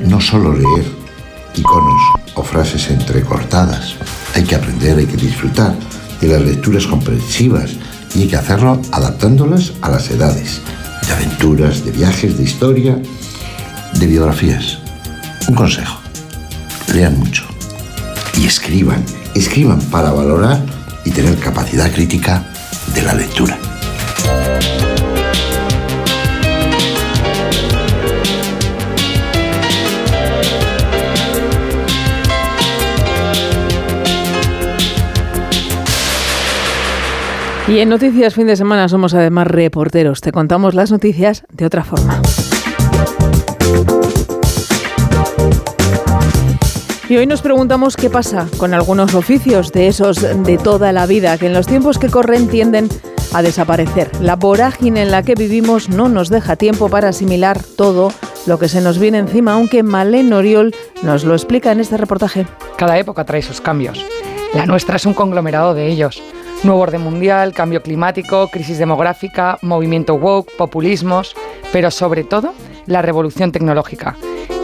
[0.00, 0.84] No solo leer
[1.54, 2.02] iconos
[2.34, 3.94] o frases entrecortadas.
[4.34, 5.74] Hay que aprender, hay que disfrutar
[6.20, 7.72] de las lecturas comprensivas
[8.14, 10.60] y hay que hacerlo adaptándolas a las edades,
[11.06, 12.98] de aventuras, de viajes, de historia,
[13.94, 14.78] de biografías.
[15.48, 15.98] Un consejo,
[16.92, 17.44] lean mucho
[18.38, 19.02] y escriban,
[19.34, 20.64] escriban para valorar
[21.04, 22.44] y tener capacidad crítica
[22.94, 23.58] de la lectura.
[37.68, 40.20] Y en Noticias Fin de Semana somos además reporteros.
[40.20, 42.22] Te contamos las noticias de otra forma.
[47.08, 51.38] Y hoy nos preguntamos qué pasa con algunos oficios de esos de toda la vida
[51.38, 52.88] que en los tiempos que corren tienden
[53.32, 54.10] a desaparecer.
[54.20, 58.12] La vorágine en la que vivimos no nos deja tiempo para asimilar todo
[58.46, 62.46] lo que se nos viene encima, aunque Malén Oriol nos lo explica en este reportaje.
[62.76, 64.04] Cada época trae sus cambios.
[64.54, 66.22] La nuestra es un conglomerado de ellos.
[66.62, 71.36] Nuevo orden mundial, cambio climático, crisis demográfica, movimiento woke, populismos,
[71.72, 72.54] pero sobre todo
[72.86, 74.16] la revolución tecnológica.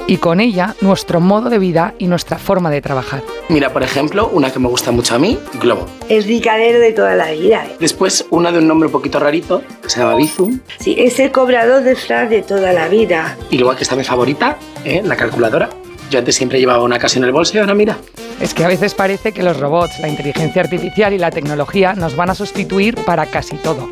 [0.08, 3.22] Y con ella nuestro modo de vida y nuestra forma de trabajar.
[3.48, 5.86] Mira, por ejemplo, una que me gusta mucho a mí, Globo.
[6.08, 7.64] Es ricadero de toda la vida.
[7.66, 7.76] ¿eh?
[7.78, 10.58] Después, una de un nombre un poquito rarito, que se llama Bizum.
[10.80, 13.36] Sí, es el cobrador de flash de toda la vida.
[13.50, 15.02] Y luego aquí está mi favorita, ¿eh?
[15.04, 15.70] la calculadora.
[16.12, 17.96] Yo antes siempre llevaba una casa en el bolso y ahora mira.
[18.38, 22.16] Es que a veces parece que los robots, la inteligencia artificial y la tecnología nos
[22.16, 23.88] van a sustituir para casi todo.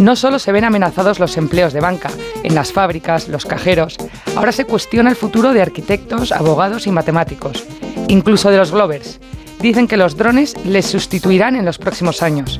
[0.00, 2.08] No solo se ven amenazados los empleos de banca,
[2.44, 3.98] en las fábricas, los cajeros,
[4.36, 7.62] ahora se cuestiona el futuro de arquitectos, abogados y matemáticos,
[8.08, 9.20] incluso de los glovers.
[9.60, 12.58] Dicen que los drones les sustituirán en los próximos años.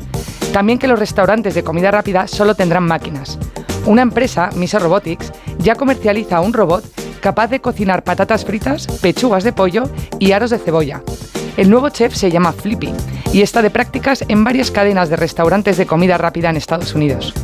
[0.53, 3.39] También que los restaurantes de comida rápida solo tendrán máquinas.
[3.87, 6.85] Una empresa, Miso Robotics, ya comercializa un robot
[7.21, 11.03] capaz de cocinar patatas fritas, pechugas de pollo y aros de cebolla.
[11.57, 12.93] El nuevo chef se llama Flippy
[13.33, 17.35] y está de prácticas en varias cadenas de restaurantes de comida rápida en Estados Unidos.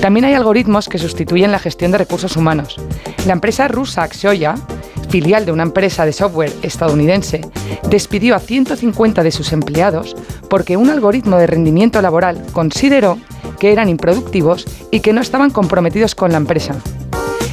[0.00, 2.76] También hay algoritmos que sustituyen la gestión de recursos humanos.
[3.26, 4.54] La empresa rusa Axoya,
[5.10, 7.40] filial de una empresa de software estadounidense,
[7.88, 10.14] despidió a 150 de sus empleados
[10.48, 13.18] porque un algoritmo de rendimiento laboral consideró
[13.58, 16.76] que eran improductivos y que no estaban comprometidos con la empresa.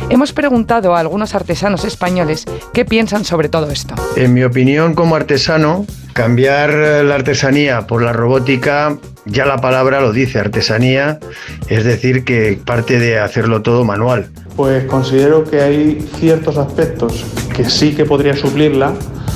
[0.09, 3.95] Hemos preguntado a algunos artesanos españoles qué piensan sobre todo esto.
[4.15, 6.69] En mi opinión, como artesano, cambiar
[7.03, 11.19] la artesanía por la robótica, ya la palabra lo dice, artesanía,
[11.67, 14.29] es decir, que parte de hacerlo todo manual.
[14.55, 18.93] Pues considero que hay ciertos aspectos que sí que podría suplirla,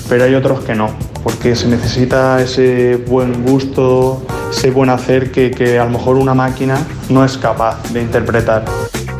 [0.07, 5.49] pero hay otros que no, porque se necesita ese buen gusto, ese buen hacer que,
[5.49, 6.77] que a lo mejor una máquina
[7.09, 8.65] no es capaz de interpretar.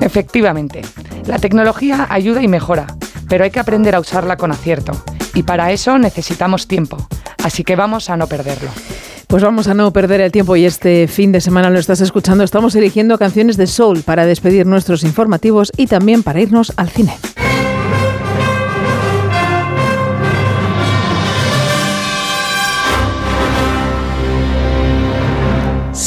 [0.02, 0.82] Efectivamente,
[1.26, 2.88] la tecnología ayuda y mejora,
[3.28, 4.94] pero hay que aprender a usarla con acierto.
[5.34, 6.98] Y para eso necesitamos tiempo.
[7.44, 8.70] Así que vamos a no perderlo.
[9.28, 12.44] Pues vamos a no perder el tiempo y este fin de semana lo estás escuchando.
[12.44, 17.16] Estamos eligiendo canciones de soul para despedir nuestros informativos y también para irnos al cine.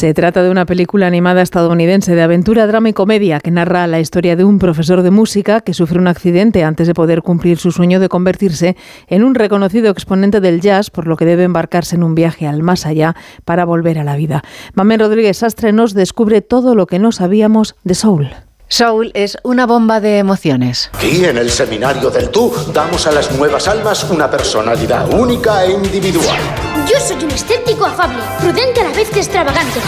[0.02, 4.00] Se trata de una película animada estadounidense de aventura, drama y comedia que narra la
[4.00, 7.70] historia de un profesor de música que sufre un accidente antes de poder cumplir su
[7.70, 12.02] sueño de convertirse en un reconocido exponente del jazz, por lo que debe embarcarse en
[12.02, 14.42] un viaje al más allá para volver a la vida.
[14.74, 18.28] Mamén Rodríguez Sastre nos descubre todo lo que no sabíamos de Soul.
[18.66, 20.90] Soul es una bomba de emociones.
[20.94, 25.70] Aquí en el seminario del tú damos a las nuevas almas una personalidad única e
[25.70, 26.61] individual.
[26.92, 29.80] Yo soy un escéptico afable, prudente a la vez que extravagante.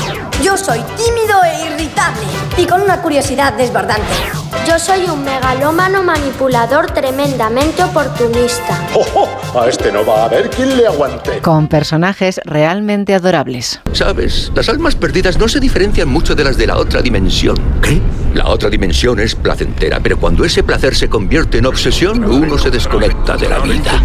[0.42, 2.22] Yo soy tímido e irritable
[2.56, 4.43] y con una curiosidad desbordante.
[4.66, 8.80] Yo soy un megalómano manipulador tremendamente oportunista.
[8.94, 9.60] ¡Oh, oh!
[9.60, 11.40] A este no va a haber quien le aguante.
[11.40, 13.80] Con personajes realmente adorables.
[13.92, 17.56] Sabes, las almas perdidas no se diferencian mucho de las de la otra dimensión.
[17.82, 18.00] ¿Qué?
[18.34, 22.70] La otra dimensión es placentera, pero cuando ese placer se convierte en obsesión, uno se
[22.70, 24.02] desconecta de la vida.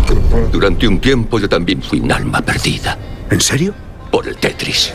[0.52, 2.98] Durante un tiempo yo también fui un alma perdida.
[3.32, 3.74] ¿En serio?
[4.12, 4.94] Por el Tetris.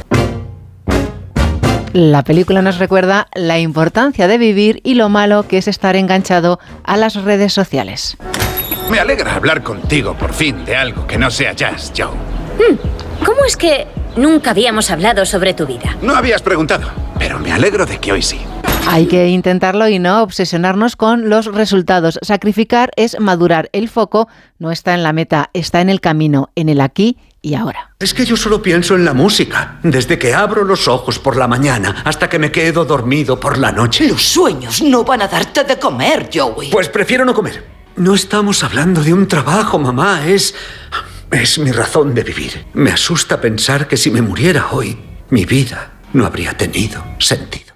[1.95, 6.59] La película nos recuerda la importancia de vivir y lo malo que es estar enganchado
[6.83, 8.17] a las redes sociales.
[8.91, 12.09] Me alegra hablar contigo por fin de algo que no sea jazz, Joe.
[12.09, 13.87] Hmm, ¿Cómo es que
[14.17, 15.97] nunca habíamos hablado sobre tu vida?
[16.03, 18.41] No habías preguntado, pero me alegro de que hoy sí.
[18.87, 22.19] Hay que intentarlo y no obsesionarnos con los resultados.
[22.23, 23.71] Sacrificar es madurar.
[23.73, 27.55] El foco no está en la meta, está en el camino, en el aquí y
[27.55, 27.93] ahora.
[27.99, 29.79] Es que yo solo pienso en la música.
[29.83, 33.73] Desde que abro los ojos por la mañana hasta que me quedo dormido por la
[33.73, 34.07] noche.
[34.07, 36.71] Los sueños no van a darte de comer, Joey.
[36.71, 37.65] Pues prefiero no comer.
[37.97, 40.27] No estamos hablando de un trabajo, mamá.
[40.27, 40.55] Es.
[41.31, 42.67] Es mi razón de vivir.
[42.75, 44.97] Me asusta pensar que si me muriera hoy,
[45.31, 47.75] mi vida no habría tenido sentido.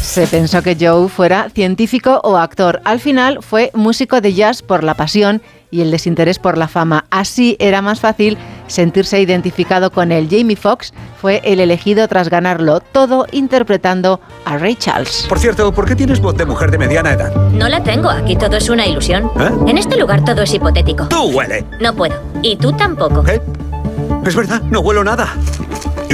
[0.00, 2.80] Se pensó que Joe fuera científico o actor.
[2.84, 7.06] Al final fue músico de jazz por la pasión y el desinterés por la fama.
[7.10, 10.28] Así era más fácil sentirse identificado con él.
[10.30, 15.26] Jamie Foxx fue el elegido tras ganarlo todo interpretando a Ray Charles.
[15.28, 17.34] Por cierto, ¿por qué tienes voz de mujer de mediana edad?
[17.52, 19.32] No la tengo, aquí todo es una ilusión.
[19.40, 19.50] ¿Eh?
[19.66, 21.08] En este lugar todo es hipotético.
[21.08, 21.64] ¡Tú huele!
[21.80, 22.14] No puedo.
[22.42, 23.26] Y tú tampoco.
[23.26, 23.40] ¿Eh?
[24.24, 25.34] Es verdad, no huelo nada.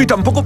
[0.01, 0.43] Y tampoco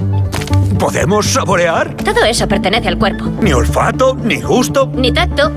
[0.80, 1.96] podemos saborear.
[1.98, 3.26] Todo eso pertenece al cuerpo.
[3.40, 4.90] Ni olfato, ni gusto.
[4.92, 5.52] Ni tacto.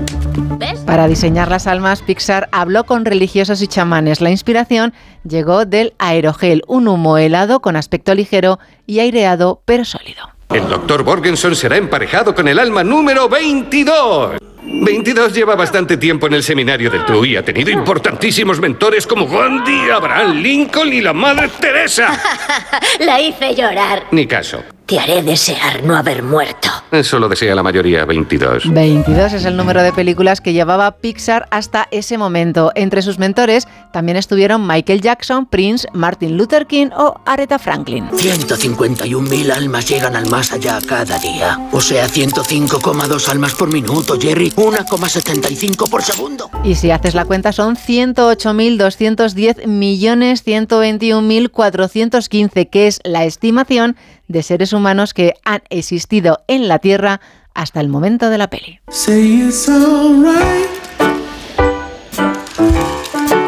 [0.56, 0.78] ¿Ves?
[0.80, 4.20] Para diseñar las almas, Pixar habló con religiosos y chamanes.
[4.20, 4.94] La inspiración
[5.24, 10.28] llegó del aerogel, un humo helado con aspecto ligero y aireado pero sólido.
[10.50, 14.38] El doctor Borgenson será emparejado con el alma número 22.
[14.70, 19.26] 22 lleva bastante tiempo en el seminario del TRU y ha tenido importantísimos mentores como
[19.26, 22.20] Gandhi, Abraham Lincoln y la Madre Teresa.
[23.00, 24.04] la hice llorar.
[24.10, 24.62] Ni caso.
[24.88, 26.70] Te haré desear no haber muerto.
[26.90, 28.72] Eso lo desea la mayoría, 22.
[28.72, 32.72] 22 es el número de películas que llevaba Pixar hasta ese momento.
[32.74, 38.08] Entre sus mentores también estuvieron Michael Jackson, Prince, Martin Luther King o Aretha Franklin.
[38.08, 41.58] 151.000 almas llegan al más allá cada día.
[41.70, 44.52] O sea, 105,2 almas por minuto, Jerry.
[44.52, 46.48] 1,75 por segundo.
[46.64, 53.94] Y si haces la cuenta son 108.210 millones 121.415, que es la estimación
[54.28, 57.20] de seres humanos que han existido en la Tierra
[57.54, 58.80] hasta el momento de la peli.
[58.90, 60.68] Say it's alright.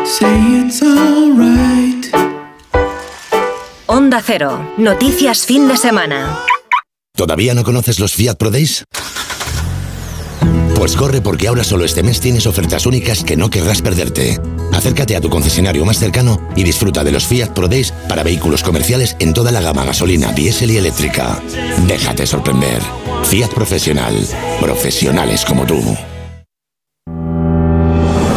[0.04, 2.06] Say it's alright.
[3.86, 4.72] Onda Cero.
[4.76, 6.38] Noticias fin de semana.
[7.14, 8.84] ¿Todavía no conoces los Fiat Pro Days?
[10.80, 14.40] Pues corre porque ahora solo este mes tienes ofertas únicas que no querrás perderte.
[14.72, 18.62] Acércate a tu concesionario más cercano y disfruta de los Fiat Pro Days para vehículos
[18.62, 21.38] comerciales en toda la gama gasolina, diésel y eléctrica.
[21.86, 22.80] Déjate sorprender.
[23.24, 24.26] Fiat Profesional.
[24.58, 25.82] Profesionales como tú.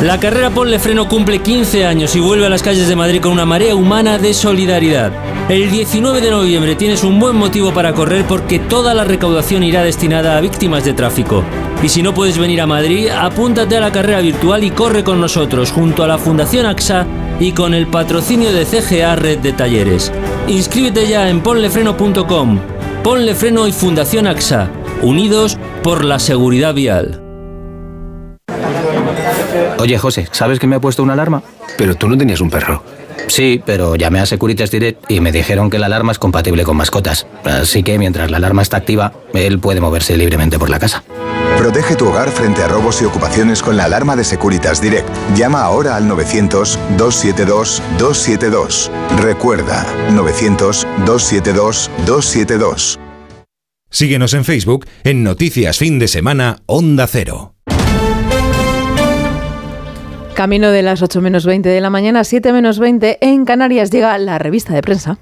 [0.03, 3.31] La carrera Ponle Freno cumple 15 años y vuelve a las calles de Madrid con
[3.31, 5.13] una marea humana de solidaridad.
[5.47, 9.81] El 19 de noviembre tienes un buen motivo para correr porque toda la recaudación irá
[9.81, 11.41] destinada a víctimas de tráfico.
[11.81, 15.21] Y si no puedes venir a Madrid, apúntate a la carrera virtual y corre con
[15.21, 17.07] nosotros junto a la Fundación AXA
[17.39, 20.11] y con el patrocinio de CGA Red de Talleres.
[20.49, 22.59] Inscríbete ya en ponlefreno.com.
[23.05, 24.69] Ponle Freno y Fundación AXA,
[25.01, 27.22] unidos por la seguridad vial.
[29.83, 31.43] Oye, José, ¿sabes que me ha puesto una alarma?
[31.77, 32.81] Pero tú no tenías un perro.
[33.27, 36.77] Sí, pero llamé a Securitas Direct y me dijeron que la alarma es compatible con
[36.77, 37.27] mascotas.
[37.43, 41.03] Así que mientras la alarma está activa, él puede moverse libremente por la casa.
[41.57, 45.09] Protege tu hogar frente a robos y ocupaciones con la alarma de Securitas Direct.
[45.35, 48.89] Llama ahora al 900-272-272.
[49.21, 52.99] Recuerda, 900-272-272.
[53.89, 57.52] Síguenos en Facebook en Noticias Fin de Semana Onda Cero.
[60.33, 64.17] Camino de las 8 menos 20 de la mañana, 7 menos 20 en Canarias llega
[64.17, 65.17] la revista de prensa.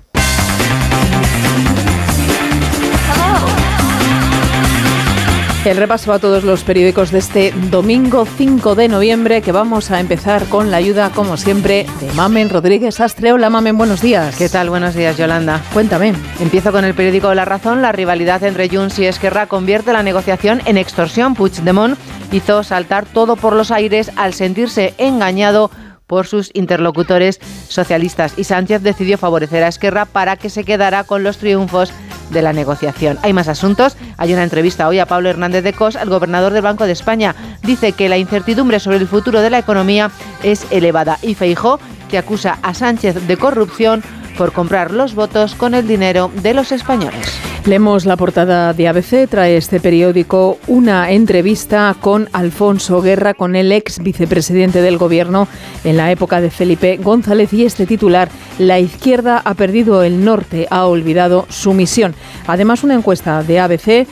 [5.64, 9.99] El repaso a todos los periódicos de este domingo 5 de noviembre que vamos a
[9.99, 13.32] empezar con la ayuda, como siempre, de Mamen Rodríguez Astre.
[13.32, 14.36] Hola Mamen, buenos días.
[14.38, 14.72] ¿Qué tal?
[14.72, 15.62] Buenos días, Yolanda.
[15.72, 16.14] Cuéntame.
[16.39, 17.84] Empiezo con el periódico La Razón.
[17.84, 21.36] La rivalidad entre Junts y Esquerra convierte la negociación en extorsión.
[21.36, 21.95] Puigdemont
[22.32, 25.71] hizo saltar todo por los aires al sentirse engañado
[26.07, 31.23] por sus interlocutores socialistas y Sánchez decidió favorecer a Esquerra para que se quedara con
[31.23, 31.93] los triunfos
[32.32, 33.17] de la negociación.
[33.21, 33.95] Hay más asuntos.
[34.17, 37.36] Hay una entrevista hoy a Pablo Hernández de Cos, el gobernador del Banco de España.
[37.63, 40.11] Dice que la incertidumbre sobre el futuro de la economía
[40.43, 41.79] es elevada y Feijó,
[42.09, 44.03] que acusa a Sánchez de corrupción
[44.38, 47.27] por comprar los votos con el dinero de los españoles.
[47.65, 53.71] Leemos la portada de ABC, trae este periódico una entrevista con Alfonso Guerra, con el
[53.71, 55.47] ex vicepresidente del gobierno
[55.84, 60.67] en la época de Felipe González y este titular, La izquierda ha perdido el norte,
[60.71, 62.15] ha olvidado su misión.
[62.47, 64.07] Además, una encuesta de ABC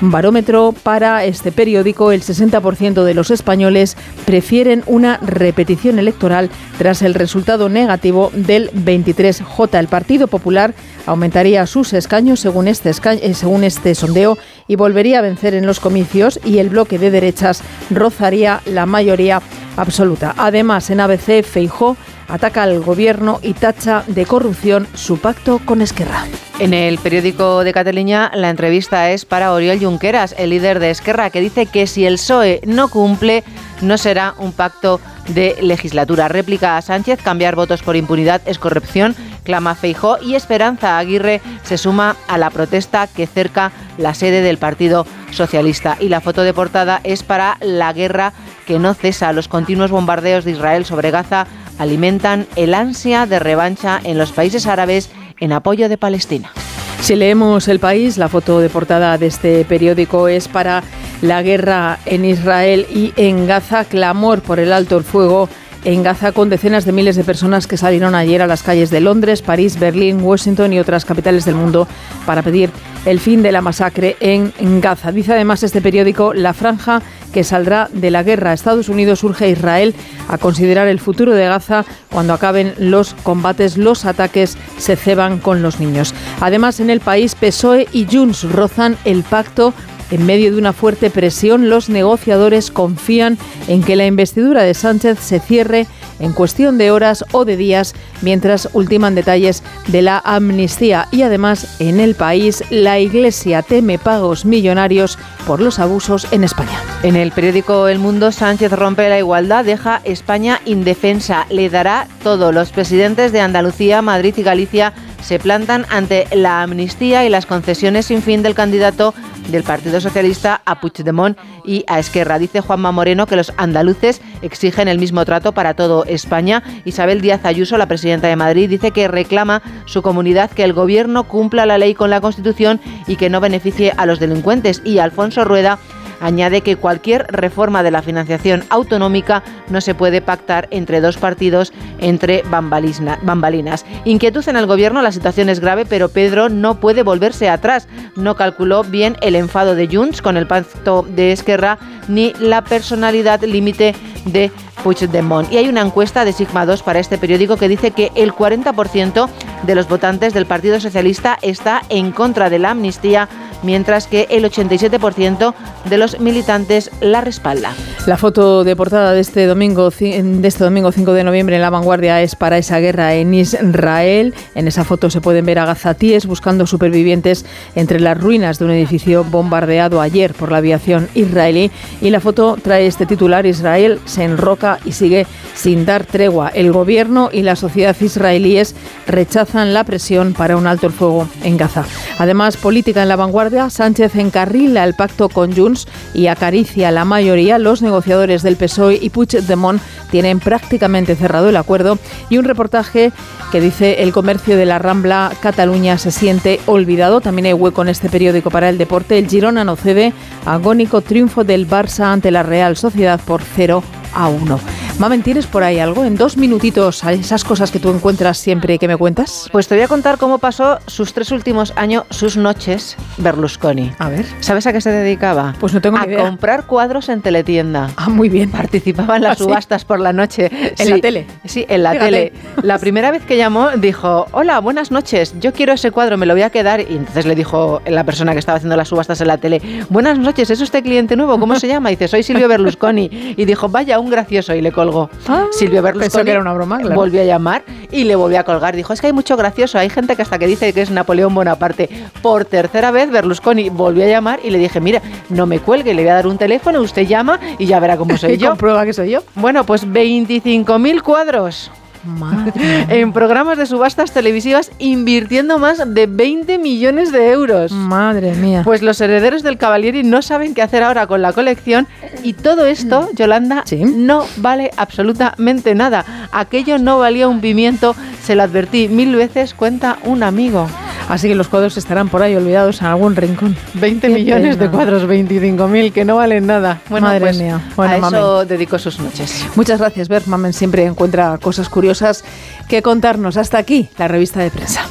[0.00, 7.14] barómetro para este periódico, el 60% de los españoles prefieren una repetición electoral tras el
[7.14, 9.78] resultado negativo del 23J.
[9.78, 10.74] El Partido Popular
[11.06, 15.80] aumentaría sus escaños según este, eh, según este sondeo y volvería a vencer en los
[15.80, 19.42] comicios y el bloque de derechas rozaría la mayoría
[19.76, 20.34] absoluta.
[20.36, 21.96] Además, en ABC, Feijó
[22.28, 26.24] ataca al gobierno y tacha de corrupción su pacto con Esquerra.
[26.60, 31.30] En el periódico de Cataluña la entrevista es para Oriol Junqueras, el líder de Esquerra,
[31.30, 33.42] que dice que si el PSOE no cumple,
[33.80, 36.28] no será un pacto de legislatura.
[36.28, 41.78] Réplica a Sánchez, cambiar votos por impunidad es corrupción, clama Feijó y Esperanza Aguirre se
[41.78, 45.96] suma a la protesta que cerca la sede del Partido Socialista.
[46.00, 48.32] Y la foto de portada es para la guerra
[48.66, 49.32] que no cesa.
[49.32, 51.46] Los continuos bombardeos de Israel sobre Gaza
[51.78, 55.10] alimentan el ansia de revancha en los países árabes
[55.40, 56.52] en apoyo de Palestina.
[57.00, 60.82] Si leemos el país, la foto de portada de este periódico es para
[61.20, 65.48] la guerra en Israel y en Gaza, clamor por el alto el fuego
[65.84, 69.00] en Gaza con decenas de miles de personas que salieron ayer a las calles de
[69.00, 71.86] Londres, París, Berlín, Washington y otras capitales del mundo
[72.24, 72.70] para pedir
[73.04, 75.12] el fin de la masacre en Gaza.
[75.12, 77.02] Dice además este periódico La franja
[77.34, 78.52] que saldrá de la guerra.
[78.52, 79.94] Estados Unidos urge a Israel
[80.28, 85.60] a considerar el futuro de Gaza cuando acaben los combates, los ataques se ceban con
[85.60, 86.14] los niños.
[86.40, 89.74] Además, en el país, PSOE y Junts rozan el pacto
[90.10, 93.38] en medio de una fuerte presión, los negociadores confían
[93.68, 95.86] en que la investidura de Sánchez se cierre
[96.20, 101.08] en cuestión de horas o de días, mientras ultiman detalles de la amnistía.
[101.10, 106.78] Y además, en el país, la Iglesia teme pagos millonarios por los abusos en España.
[107.02, 112.52] En el periódico El Mundo, Sánchez rompe la igualdad, deja España indefensa, le dará todo.
[112.52, 114.92] Los presidentes de Andalucía, Madrid y Galicia
[115.22, 119.14] se plantan ante la amnistía y las concesiones sin fin del candidato
[119.48, 122.38] del Partido Socialista a Puigdemont y a Esquerra.
[122.38, 126.62] Dice Juanma Moreno que los andaluces exigen el mismo trato para todo España.
[126.84, 131.24] Isabel Díaz Ayuso, la presidenta de Madrid, dice que reclama su comunidad que el gobierno
[131.24, 134.82] cumpla la ley con la Constitución y que no beneficie a los delincuentes.
[134.84, 135.78] Y Alfonso Rueda
[136.24, 141.70] Añade que cualquier reforma de la financiación autonómica no se puede pactar entre dos partidos
[141.98, 143.84] entre bambalinas.
[144.06, 147.88] Inquietud en el gobierno, la situación es grave, pero Pedro no puede volverse atrás.
[148.16, 153.42] No calculó bien el enfado de Junts con el pacto de Esquerra ni la personalidad
[153.42, 153.94] límite
[154.24, 154.50] de
[154.82, 155.52] Puigdemont.
[155.52, 159.28] Y hay una encuesta de Sigma 2 para este periódico que dice que el 40%
[159.62, 163.28] de los votantes del Partido Socialista está en contra de la amnistía
[163.64, 165.54] mientras que el 87%
[165.88, 167.72] de los militantes la respalda.
[168.06, 171.70] La foto de portada de este domingo de este domingo 5 de noviembre en La
[171.70, 174.34] Vanguardia es para esa guerra en Israel.
[174.54, 178.70] En esa foto se pueden ver a gazatíes buscando supervivientes entre las ruinas de un
[178.72, 184.24] edificio bombardeado ayer por la aviación israelí y la foto trae este titular Israel se
[184.24, 186.48] enroca y sigue sin dar tregua.
[186.48, 188.74] El gobierno y la sociedad israelíes
[189.06, 191.84] rechazan la presión para un alto el fuego en Gaza.
[192.18, 197.58] Además, política en La Vanguardia Sánchez encarrila el pacto con Junts y acaricia la mayoría.
[197.58, 199.80] Los negociadores del PSOE y Puigdemont
[200.10, 201.98] tienen prácticamente cerrado el acuerdo
[202.30, 203.12] y un reportaje
[203.52, 207.20] que dice el comercio de la Rambla Cataluña se siente olvidado.
[207.20, 209.18] También hay hueco en este periódico para el deporte.
[209.18, 210.12] El Girona no cede.
[210.44, 213.82] Agónico triunfo del Barça ante la Real Sociedad por 0
[214.14, 214.60] a 1.
[214.98, 216.04] Mamen, ¿tienes por ahí algo?
[216.04, 219.48] En dos minutitos, esas cosas que tú encuentras siempre que me cuentas.
[219.50, 223.92] Pues te voy a contar cómo pasó sus tres últimos años, sus noches, Berlusconi.
[223.98, 224.24] A ver.
[224.40, 225.54] ¿Sabes a qué se dedicaba?
[225.58, 226.20] Pues no tengo ni idea.
[226.20, 227.90] A comprar cuadros en teletienda.
[227.96, 228.50] Ah, muy bien.
[228.50, 230.50] Participaba en las ¿Ah, subastas por la noche.
[230.78, 231.26] ¿En la tele?
[231.44, 232.32] Sí, en la tele.
[232.62, 236.34] La primera vez que llamó dijo, hola, buenas noches, yo quiero ese cuadro, me lo
[236.34, 236.80] voy a quedar.
[236.80, 239.60] Y entonces le dijo la persona que estaba haciendo las subastas en la tele,
[239.90, 241.38] buenas noches, ¿es usted cliente nuevo?
[241.40, 241.90] ¿Cómo se llama?
[241.90, 243.34] Y dice, soy Silvio Berlusconi.
[243.36, 244.54] Y dijo, vaya, un gracioso.
[244.54, 245.10] Y le colgó.
[245.28, 246.94] Ah, Silvio Berlusconi que era una broma, claro.
[246.94, 248.74] volvió a llamar y le volvió a colgar.
[248.76, 249.78] Dijo, es que hay mucho gracioso.
[249.78, 251.88] Hay gente que hasta que dice que es Napoleón Bonaparte.
[252.22, 256.02] Por tercera vez, Berlusconi volvió a llamar y le dije, mira, no me cuelgue, le
[256.02, 258.48] voy a dar un teléfono, usted llama y ya verá cómo soy ¿Y yo.
[258.50, 259.22] comprueba que soy yo?
[259.34, 261.70] Bueno, pues 25.000 cuadros.
[262.04, 262.52] Madre
[262.88, 267.72] en programas de subastas televisivas invirtiendo más de 20 millones de euros.
[267.72, 268.62] Madre mía.
[268.64, 271.86] Pues los herederos del Cavalieri no saben qué hacer ahora con la colección
[272.22, 273.64] y todo esto, Yolanda,
[273.96, 276.28] no vale absolutamente nada.
[276.32, 280.68] Aquello no valía un pimiento, se lo advertí mil veces, cuenta un amigo.
[281.08, 283.56] Así que los cuadros estarán por ahí olvidados en algún rincón.
[283.74, 284.70] 20 Qué millones pena.
[284.70, 286.80] de cuadros, 25.000, que no valen nada.
[286.88, 287.60] Bueno, Madre pues mía.
[287.76, 288.20] Bueno, a mamen.
[288.20, 289.46] eso dedicó sus noches.
[289.54, 290.22] Muchas gracias, Ver.
[290.26, 292.24] Mamen siempre encuentra cosas curiosas
[292.68, 293.36] que contarnos.
[293.36, 294.86] Hasta aquí la revista de prensa.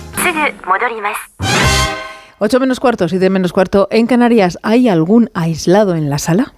[2.39, 3.87] 8 menos cuarto, 7 menos cuarto.
[3.89, 6.53] En Canarias, ¿hay algún aislado en la sala?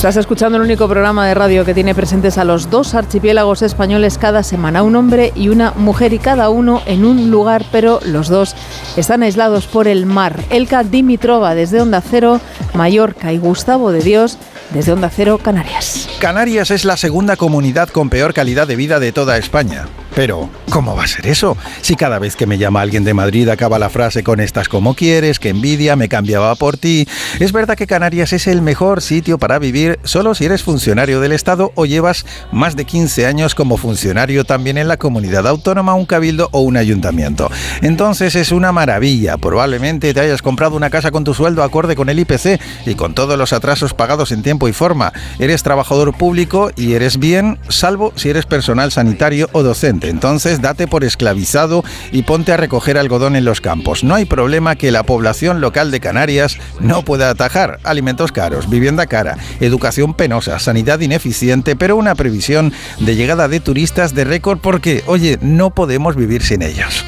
[0.00, 4.16] Estás escuchando el único programa de radio que tiene presentes a los dos archipiélagos españoles
[4.16, 8.30] cada semana, un hombre y una mujer y cada uno en un lugar, pero los
[8.30, 8.56] dos
[8.96, 10.40] están aislados por el mar.
[10.48, 12.40] Elka Dimitrova desde Onda Cero,
[12.72, 14.38] Mallorca y Gustavo de Dios
[14.72, 16.08] desde Onda Cero, Canarias.
[16.20, 19.86] Canarias es la segunda comunidad con peor calidad de vida de toda España.
[20.14, 21.56] Pero, ¿cómo va a ser eso?
[21.82, 24.94] Si cada vez que me llama alguien de Madrid acaba la frase con estas como
[24.94, 27.06] quieres, que envidia, me cambiaba por ti.
[27.38, 31.32] Es verdad que Canarias es el mejor sitio para vivir solo si eres funcionario del
[31.32, 36.06] Estado o llevas más de 15 años como funcionario también en la comunidad autónoma, un
[36.06, 37.48] cabildo o un ayuntamiento.
[37.80, 39.38] Entonces es una maravilla.
[39.38, 43.14] Probablemente te hayas comprado una casa con tu sueldo acorde con el IPC y con
[43.14, 45.12] todos los atrasos pagados en tiempo y forma.
[45.38, 50.08] Eres trabajador público y eres bien, salvo si eres personal sanitario o docente.
[50.08, 54.04] Entonces date por esclavizado y ponte a recoger algodón en los campos.
[54.04, 57.78] No hay problema que la población local de Canarias no pueda atajar.
[57.84, 64.14] Alimentos caros, vivienda cara, educación penosa, sanidad ineficiente, pero una previsión de llegada de turistas
[64.14, 67.04] de récord porque, oye, no podemos vivir sin ellos.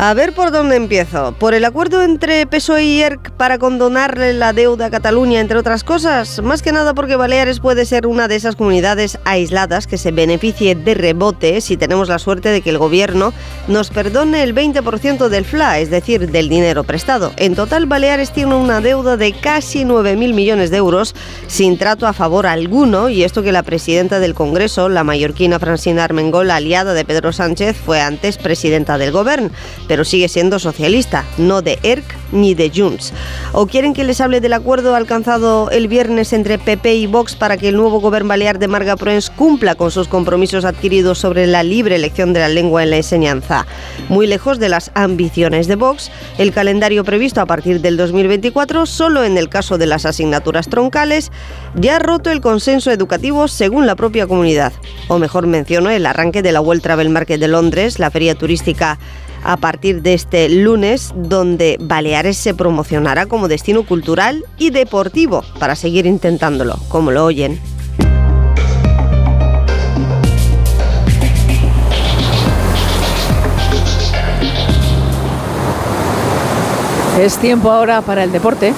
[0.00, 1.34] A ver por dónde empiezo.
[1.40, 5.82] ¿Por el acuerdo entre PSOE y ERC para condonarle la deuda a Cataluña, entre otras
[5.82, 6.40] cosas?
[6.40, 10.76] Más que nada porque Baleares puede ser una de esas comunidades aisladas que se beneficie
[10.76, 13.32] de rebote si tenemos la suerte de que el gobierno
[13.66, 17.32] nos perdone el 20% del FLA, es decir, del dinero prestado.
[17.36, 21.16] En total, Baleares tiene una deuda de casi 9.000 millones de euros
[21.48, 26.04] sin trato a favor alguno y esto que la presidenta del Congreso, la mallorquina Francina
[26.04, 29.50] Armengol, aliada de Pedro Sánchez, fue antes presidenta del gobierno
[29.88, 33.14] pero sigue siendo socialista, no de ERC ni de Junts.
[33.52, 37.56] ¿O quieren que les hable del acuerdo alcanzado el viernes entre PP y Vox para
[37.56, 41.62] que el nuevo gobierno balear de Marga Proens cumpla con sus compromisos adquiridos sobre la
[41.62, 43.66] libre elección de la lengua en la enseñanza?
[44.08, 49.24] Muy lejos de las ambiciones de Vox, el calendario previsto a partir del 2024, solo
[49.24, 51.32] en el caso de las asignaturas troncales,
[51.74, 54.72] ya ha roto el consenso educativo según la propia comunidad.
[55.08, 58.98] O mejor menciono el arranque de la World Travel Market de Londres, la feria turística
[59.42, 65.74] a partir de este lunes, donde Baleares se promocionará como destino cultural y deportivo para
[65.74, 67.60] seguir intentándolo, como lo oyen.
[77.20, 78.72] Es tiempo ahora para el deporte.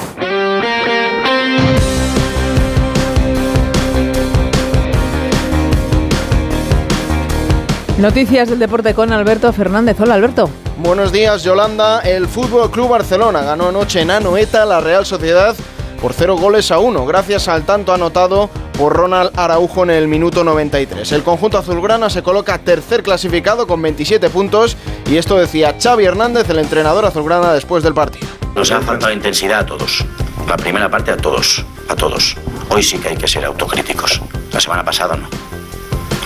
[8.01, 10.01] Noticias del deporte con Alberto Fernández.
[10.01, 10.49] Hola Alberto.
[10.79, 12.01] Buenos días Yolanda.
[12.01, 15.55] El Fútbol Club Barcelona ganó anoche en Anoeta la Real Sociedad
[16.01, 18.49] por 0 goles a 1, gracias al tanto anotado
[18.79, 21.13] por Ronald Araujo en el minuto 93.
[21.13, 24.79] El conjunto azulgrana se coloca tercer clasificado con 27 puntos
[25.11, 28.29] y esto decía Xavi Hernández, el entrenador azulgrana, después del partido.
[28.55, 30.07] Nos ha faltado intensidad a todos.
[30.49, 32.35] La primera parte a todos, a todos.
[32.71, 34.23] Hoy sí que hay que ser autocríticos.
[34.55, 35.50] La semana pasada no.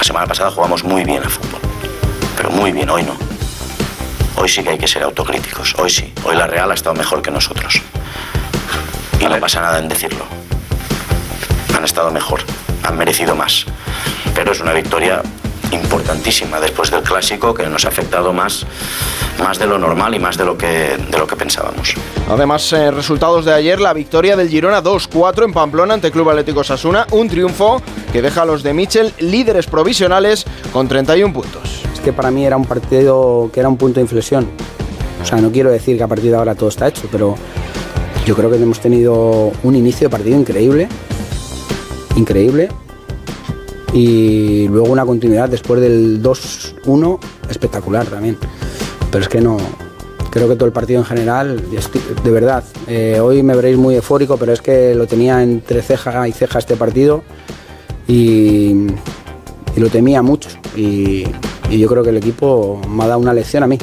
[0.05, 1.63] La semana pasada jugamos muy bien al fútbol.
[2.37, 3.17] Pero muy bien, hoy no.
[4.37, 5.75] Hoy sí que hay que ser autocríticos.
[5.79, 6.13] Hoy sí.
[6.25, 7.81] Hoy la Real ha estado mejor que nosotros.
[9.19, 10.27] Y no pasa nada en decirlo.
[11.75, 12.43] Han estado mejor.
[12.83, 13.65] Han merecido más.
[14.35, 15.23] Pero es una victoria
[15.75, 18.67] importantísima después del clásico que nos ha afectado más,
[19.39, 21.95] más de lo normal y más de lo que, de lo que pensábamos.
[22.29, 26.65] Además, eh, resultados de ayer, la victoria del Girona 2-4 en Pamplona ante Club Atlético
[26.65, 31.83] Sasuna, un triunfo que deja a los de Michel líderes provisionales con 31 puntos.
[31.93, 34.49] Es que para mí era un partido que era un punto de inflexión.
[35.23, 37.35] O sea, no quiero decir que a partir de ahora todo está hecho, pero
[38.27, 40.89] yo creo que hemos tenido un inicio de partido increíble,
[42.17, 42.69] increíble,
[43.95, 47.19] y luego una continuidad después del 2-1
[47.49, 48.37] espectacular también.
[49.11, 49.57] Pero es que no,
[50.31, 51.63] creo que todo el partido en general,
[52.25, 56.27] de verdad, eh, hoy me veréis muy eufórico, pero es que lo tenía entre ceja
[56.27, 57.23] y ceja este partido
[58.09, 58.89] y,
[59.77, 60.51] lo temía mucho.
[60.77, 61.25] Y,
[61.71, 63.79] y yo creo que el equipo me ha dado una lección a mí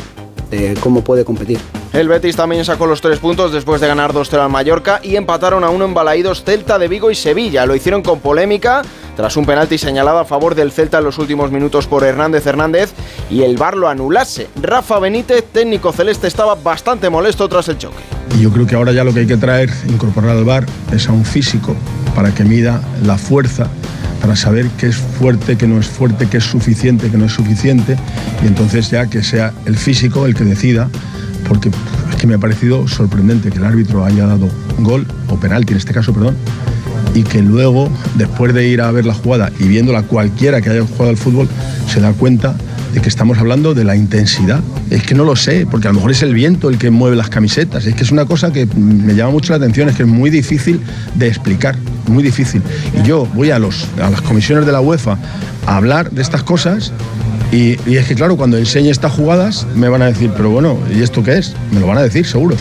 [0.50, 1.60] de cómo puede competir.
[1.94, 5.66] El Betis también sacó los tres puntos después de ganar 2-0 al Mallorca y empataron
[5.66, 7.66] a uno en Balaídos Celta de Vigo y Sevilla.
[7.66, 8.82] Lo hicieron con polémica
[9.18, 12.94] tras un penalti señalado a favor del Celta en los últimos minutos por Hernández Hernández
[13.30, 14.48] y el VAR lo anulase.
[14.62, 17.98] Rafa Benítez, técnico celeste, estaba bastante molesto tras el choque.
[18.38, 21.10] Y yo creo que ahora ya lo que hay que traer, incorporar al VAR, es
[21.10, 21.76] a un físico
[22.16, 23.68] para que mida la fuerza
[24.22, 27.34] para saber qué es fuerte, qué no es fuerte, qué es suficiente, qué no es
[27.34, 27.98] suficiente,
[28.44, 30.90] y entonces ya que sea el físico el que decida,
[31.48, 34.48] porque es que me ha parecido sorprendente que el árbitro haya dado
[34.80, 36.36] gol, o penalti en este caso, perdón,
[37.14, 40.82] y que luego, después de ir a ver la jugada y viéndola cualquiera que haya
[40.82, 41.48] jugado al fútbol,
[41.88, 42.56] se da cuenta
[42.94, 44.62] de que estamos hablando de la intensidad.
[44.90, 47.16] Es que no lo sé, porque a lo mejor es el viento el que mueve
[47.16, 47.86] las camisetas.
[47.86, 50.30] Es que es una cosa que me llama mucho la atención, es que es muy
[50.30, 50.82] difícil
[51.16, 51.76] de explicar,
[52.08, 52.62] muy difícil.
[53.02, 55.18] Y yo voy a, los, a las comisiones de la UEFA
[55.66, 56.92] a hablar de estas cosas
[57.52, 61.02] y, es que claro, cuando enseñe estas jugadas me van a decir, pero bueno, ¿y
[61.02, 61.54] esto qué es?
[61.72, 62.56] Me lo van a decir, seguro.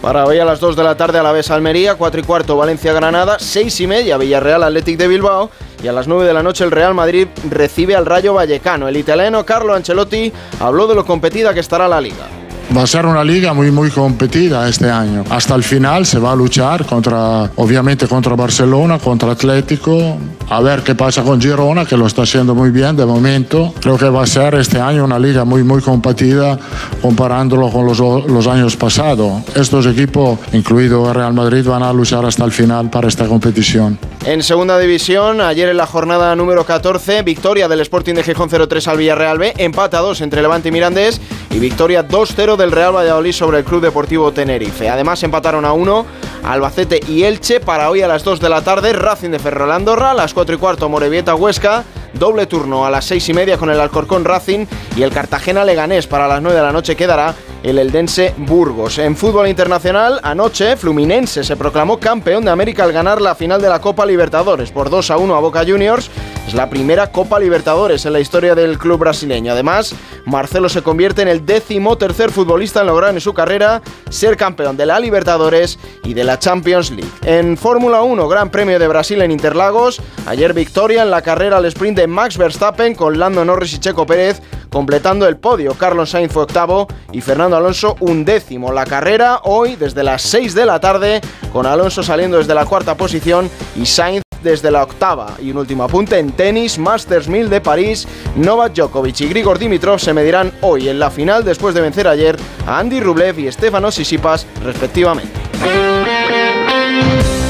[0.00, 2.56] Para hoy a las 2 de la tarde a la vez Almería, 4 y cuarto
[2.56, 5.50] Valencia-Granada, 6 y media Villarreal Athletic de Bilbao
[5.82, 8.86] y a las 9 de la noche el Real Madrid recibe al Rayo Vallecano.
[8.86, 12.45] El italiano Carlo Ancelotti habló de lo competida que estará la liga.
[12.74, 15.24] Va a ser una liga muy muy competida este año.
[15.30, 20.16] Hasta el final se va a luchar contra, obviamente contra Barcelona, contra Atlético.
[20.48, 23.72] A ver qué pasa con Girona, que lo está haciendo muy bien de momento.
[23.80, 26.58] Creo que va a ser este año una liga muy muy competida
[27.00, 29.42] comparándolo con los, los años pasados.
[29.54, 33.98] Estos equipos, incluido Real Madrid, van a luchar hasta el final para esta competición.
[34.26, 38.88] En segunda división, ayer en la jornada número 14, victoria del Sporting de Gijón 0-3
[38.88, 42.92] al Villarreal B, empate a 2 entre Levante y Mirandés y victoria 2-0 del Real
[42.92, 44.88] Valladolid sobre el Club Deportivo Tenerife.
[44.88, 46.06] Además empataron a 1
[46.42, 50.10] Albacete y Elche para hoy a las 2 de la tarde, Racing de Ferrol Andorra,
[50.10, 53.70] a las 4 y cuarto Morevieta Huesca, doble turno a las 6 y media con
[53.70, 54.66] el Alcorcón Racing
[54.96, 57.32] y el Cartagena Leganés para las 9 de la noche quedará
[57.66, 58.98] el Eldense Burgos.
[58.98, 63.68] En fútbol internacional, anoche Fluminense se proclamó campeón de América al ganar la final de
[63.68, 66.08] la Copa Libertadores por 2 a 1 a Boca Juniors.
[66.46, 69.50] Es la primera Copa Libertadores en la historia del club brasileño.
[69.50, 69.96] Además,
[70.26, 74.76] Marcelo se convierte en el décimo tercer futbolista en lograr en su carrera ser campeón
[74.76, 77.10] de la Libertadores y de la Champions League.
[77.24, 81.64] En Fórmula 1, Gran Premio de Brasil en Interlagos, ayer victoria en la carrera al
[81.64, 84.40] sprint de Max Verstappen con Lando Norris y Checo Pérez
[84.76, 85.72] completando el podio.
[85.72, 88.74] Carlos Sainz fue octavo y Fernando Alonso un décimo.
[88.74, 92.94] La carrera hoy desde las 6 de la tarde con Alonso saliendo desde la cuarta
[92.94, 95.32] posición y Sainz desde la octava.
[95.40, 98.06] Y un último apunte en tenis, Masters 1000 de París,
[98.36, 102.36] Novak Djokovic y Grigor Dimitrov se medirán hoy en la final después de vencer ayer
[102.66, 105.32] a Andy Rublev y Stefanos Sisipas respectivamente.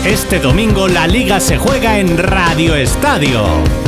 [0.05, 3.43] Este domingo la liga se juega en Radio Estadio.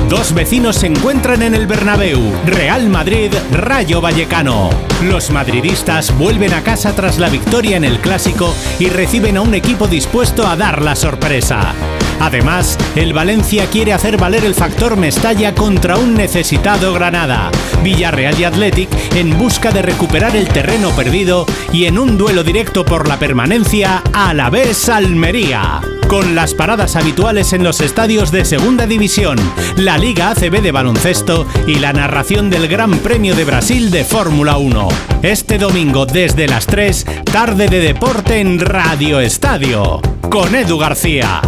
[0.09, 4.71] Dos vecinos se encuentran en el Bernabéu, Real Madrid, Rayo Vallecano.
[5.03, 9.53] Los madridistas vuelven a casa tras la victoria en el clásico y reciben a un
[9.53, 11.75] equipo dispuesto a dar la sorpresa.
[12.21, 17.51] Además, el Valencia quiere hacer valer el factor Mestalla contra un necesitado Granada.
[17.83, 22.85] Villarreal y Athletic en busca de recuperar el terreno perdido y en un duelo directo
[22.85, 25.81] por la permanencia a la vez Almería.
[26.09, 29.37] Con las paradas habituales en los estadios de Segunda División,
[29.77, 34.57] la Liga ACB de baloncesto y la narración del Gran Premio de Brasil de Fórmula
[34.57, 34.89] 1.
[35.23, 40.01] Este domingo desde las 3, tarde de deporte en Radio Estadio.
[40.31, 41.43] Con Edu García.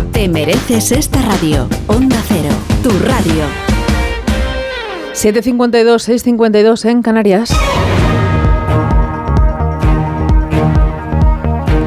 [0.69, 1.69] Esta radio.
[1.87, 3.45] Onda Cero, tu radio.
[5.13, 7.51] 752, 652 en Canarias.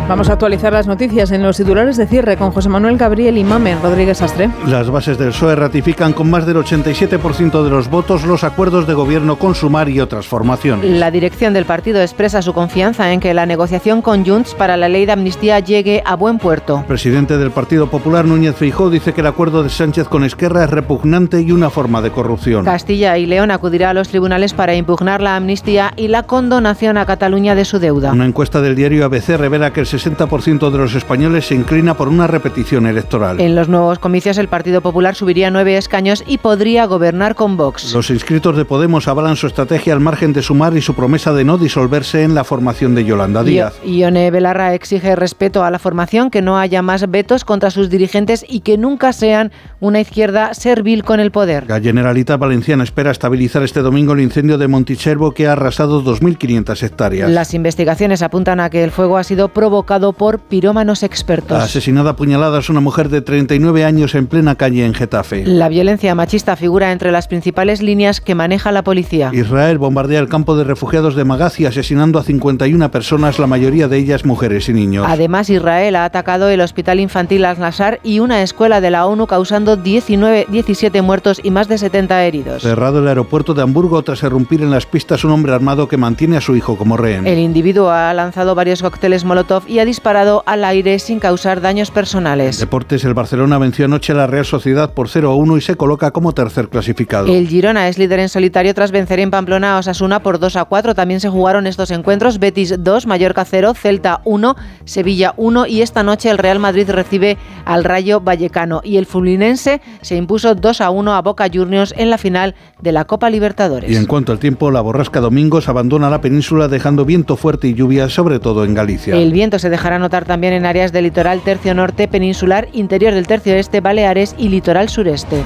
[0.08, 3.43] Vamos a actualizar las noticias en los titulares de cierre con José Manuel Gabriel y
[3.45, 4.49] Mamen Rodríguez Astre.
[4.68, 8.93] Las bases del PSOE ratifican con más del 87% de los votos los acuerdos de
[8.93, 10.86] gobierno con Sumar y otras formaciones.
[10.99, 14.89] La dirección del partido expresa su confianza en que la negociación con Junts para la
[14.89, 16.80] ley de amnistía llegue a buen puerto.
[16.80, 20.66] El presidente del Partido Popular, Núñez Feijóo, dice que el acuerdo de Sánchez con Esquerra
[20.66, 22.66] es repugnante y una forma de corrupción.
[22.66, 27.06] Castilla y León acudirá a los tribunales para impugnar la amnistía y la condonación a
[27.06, 28.12] Cataluña de su deuda.
[28.12, 32.08] Una encuesta del diario ABC revela que el 60% de los españoles se inclina por
[32.08, 33.39] una repetición electoral.
[33.39, 37.94] En los nuevos comicios el Partido Popular subiría nueve escaños y podría gobernar con Vox.
[37.94, 41.44] Los inscritos de Podemos avalan su estrategia al margen de sumar y su promesa de
[41.44, 43.76] no disolverse en la formación de Yolanda Díaz.
[43.86, 48.44] Ione Belarra exige respeto a la formación, que no haya más vetos contra sus dirigentes
[48.48, 51.66] y que nunca sean una izquierda servil con el poder.
[51.68, 56.82] La Generalitat Valenciana espera estabilizar este domingo el incendio de Montichervo que ha arrasado 2.500
[56.82, 57.30] hectáreas.
[57.30, 61.62] Las investigaciones apuntan a que el fuego ha sido provocado por pirómanos expertos.
[61.62, 65.46] Asesinada a puñaladas una mujer de 39 años en plena calle en Getafe.
[65.46, 69.30] La violencia machista figura entre las principales líneas que maneja la policía.
[69.34, 73.98] Israel bombardea el campo de refugiados de Magazi asesinando a 51 personas, la mayoría de
[73.98, 75.06] ellas mujeres y niños.
[75.08, 79.76] Además, Israel ha atacado el hospital infantil Al-Nassar y una escuela de la ONU causando
[79.76, 82.64] 19, 17 muertos y más de 70 heridos.
[82.64, 86.38] Cerrado el aeropuerto de Hamburgo tras irrumpir en las pistas un hombre armado que mantiene
[86.38, 87.28] a su hijo como rehén.
[87.28, 91.91] El individuo ha lanzado varios cócteles Molotov y ha disparado al aire sin causar daños
[91.91, 92.59] personales.
[92.59, 95.76] Deportes, el Barcelona venció anoche a la Real Sociedad por 0 a 1 y se
[95.76, 97.28] coloca como tercer clasificado.
[97.28, 100.65] El Girona es líder en solitario tras vencer en Pamplona a Osasuna por 2 a
[100.65, 100.95] 4.
[100.95, 104.55] También se jugaron estos encuentros: Betis 2, Mallorca 0, Celta 1,
[104.86, 109.82] Sevilla 1 y esta noche el Real Madrid recibe al Rayo Vallecano y el Fluminense
[110.01, 113.91] se impuso 2 a 1 a Boca Juniors en la final de la Copa Libertadores.
[113.91, 117.74] Y en cuanto al tiempo, la borrasca Domingos abandona la península dejando viento fuerte y
[117.74, 119.15] lluvia, sobre todo en Galicia.
[119.15, 123.28] El viento se dejará notar también en áreas del litoral tercio norte, peninsular, interior del
[123.28, 125.41] tercio este, Baleares y litoral sureste.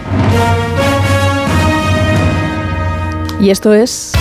[3.40, 4.14] Y esto es...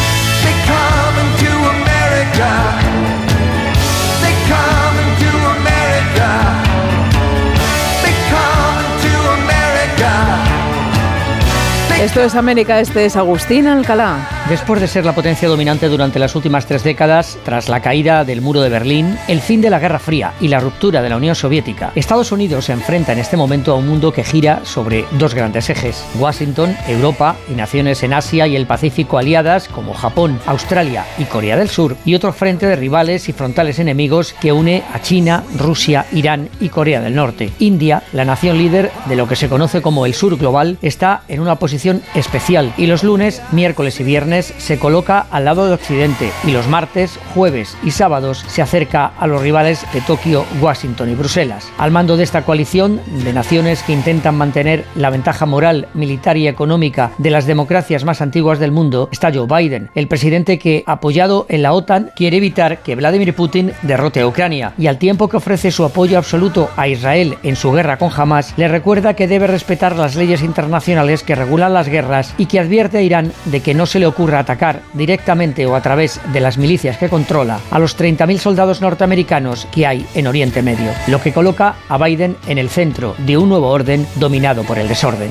[11.99, 14.36] Esto es América, este es Agustín Alcalá.
[14.49, 18.43] Después de ser la potencia dominante durante las últimas tres décadas, tras la caída del
[18.43, 21.35] muro de Berlín, el fin de la Guerra Fría y la ruptura de la Unión
[21.35, 25.35] Soviética, Estados Unidos se enfrenta en este momento a un mundo que gira sobre dos
[25.35, 31.05] grandes ejes, Washington, Europa y naciones en Asia y el Pacífico aliadas como Japón, Australia
[31.19, 35.03] y Corea del Sur, y otro frente de rivales y frontales enemigos que une a
[35.03, 37.51] China, Rusia, Irán y Corea del Norte.
[37.59, 41.41] India, la nación líder de lo que se conoce como el sur global, está en
[41.41, 46.31] una posición especial y los lunes, miércoles y viernes se coloca al lado de Occidente
[46.45, 51.15] y los martes, jueves y sábados se acerca a los rivales de Tokio, Washington y
[51.15, 51.69] Bruselas.
[51.79, 56.49] Al mando de esta coalición de naciones que intentan mantener la ventaja moral, militar y
[56.49, 61.47] económica de las democracias más antiguas del mundo está Joe Biden, el presidente que, apoyado
[61.49, 65.37] en la OTAN, quiere evitar que Vladimir Putin derrote a Ucrania y al tiempo que
[65.37, 69.47] ofrece su apoyo absoluto a Israel en su guerra con Hamas, le recuerda que debe
[69.47, 73.75] respetar las leyes internacionales que regulan las guerras y que advierte a Irán de que
[73.75, 77.97] no se le atacar directamente o a través de las milicias que controla a los
[77.97, 82.69] 30.000 soldados norteamericanos que hay en Oriente Medio, lo que coloca a Biden en el
[82.69, 85.31] centro de un nuevo orden dominado por el desorden.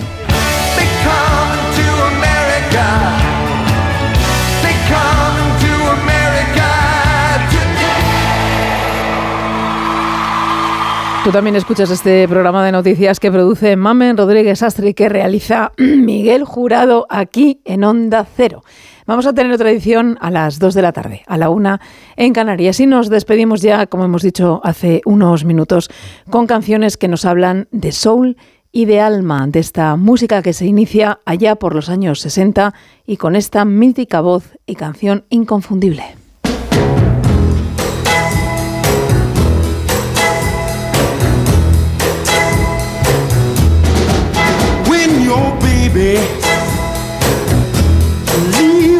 [11.25, 15.71] Tú también escuchas este programa de noticias que produce Mamen Rodríguez Astre y que realiza
[15.79, 18.63] Miguel Jurado aquí en Onda Cero.
[19.07, 21.79] Vamos a tener otra edición a las 2 de la tarde, a la 1
[22.17, 22.79] en Canarias.
[22.79, 25.89] Y nos despedimos ya, como hemos dicho hace unos minutos,
[26.29, 28.37] con canciones que nos hablan de soul
[28.71, 32.75] y de alma, de esta música que se inicia allá por los años 60
[33.07, 36.24] y con esta mítica voz y canción inconfundible.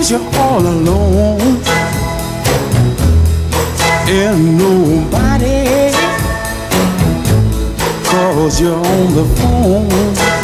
[0.06, 1.62] Leaves you all alone
[4.08, 5.92] and nobody
[8.04, 10.35] calls you on the phone.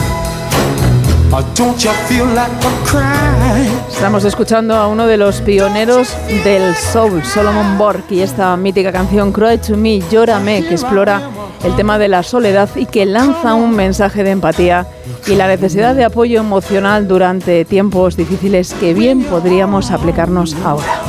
[3.89, 6.09] Estamos escuchando a uno de los pioneros
[6.43, 11.21] del soul, Solomon Borg, y esta mítica canción Cry to Me, Llórame, que explora
[11.63, 14.87] el tema de la soledad y que lanza un mensaje de empatía
[15.25, 21.01] y la necesidad de apoyo emocional durante tiempos difíciles que bien podríamos aplicarnos ahora.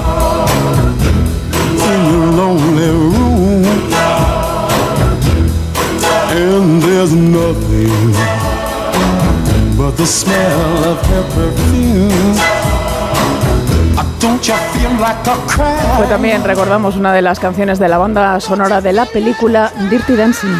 [15.96, 20.14] Fue también, recordamos, una de las canciones de la banda sonora de la película Dirty
[20.14, 20.56] Dancing.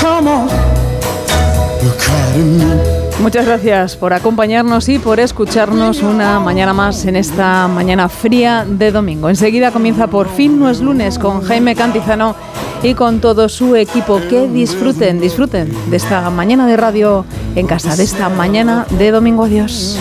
[0.00, 0.57] Come on,
[3.20, 8.92] Muchas gracias por acompañarnos y por escucharnos una mañana más en esta mañana fría de
[8.92, 9.28] domingo.
[9.28, 12.36] Enseguida comienza por fin no es lunes con Jaime Cantizano
[12.82, 14.20] y con todo su equipo.
[14.30, 17.24] Que disfruten, disfruten de esta mañana de radio
[17.56, 19.44] en casa, de esta mañana de domingo.
[19.44, 19.98] Adiós.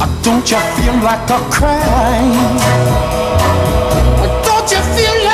[0.00, 1.38] Ah, don't you feel like a?
[4.42, 5.25] Don't you feel like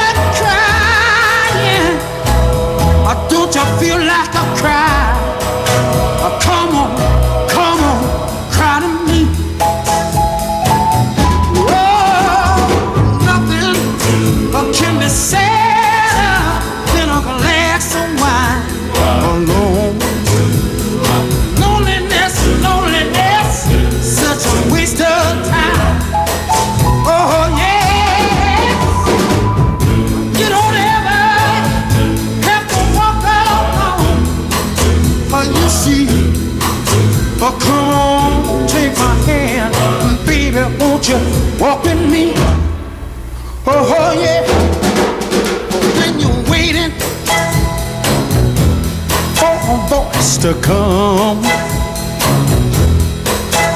[50.32, 51.38] has to come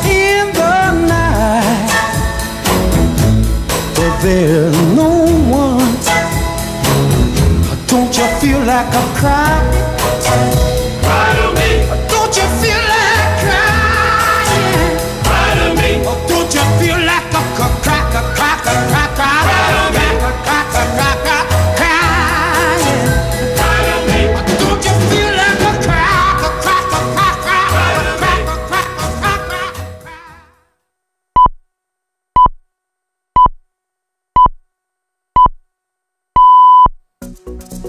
[0.09, 1.91] in the night,
[3.95, 5.97] but there's no one.
[7.87, 9.56] Don't you feel like a cry?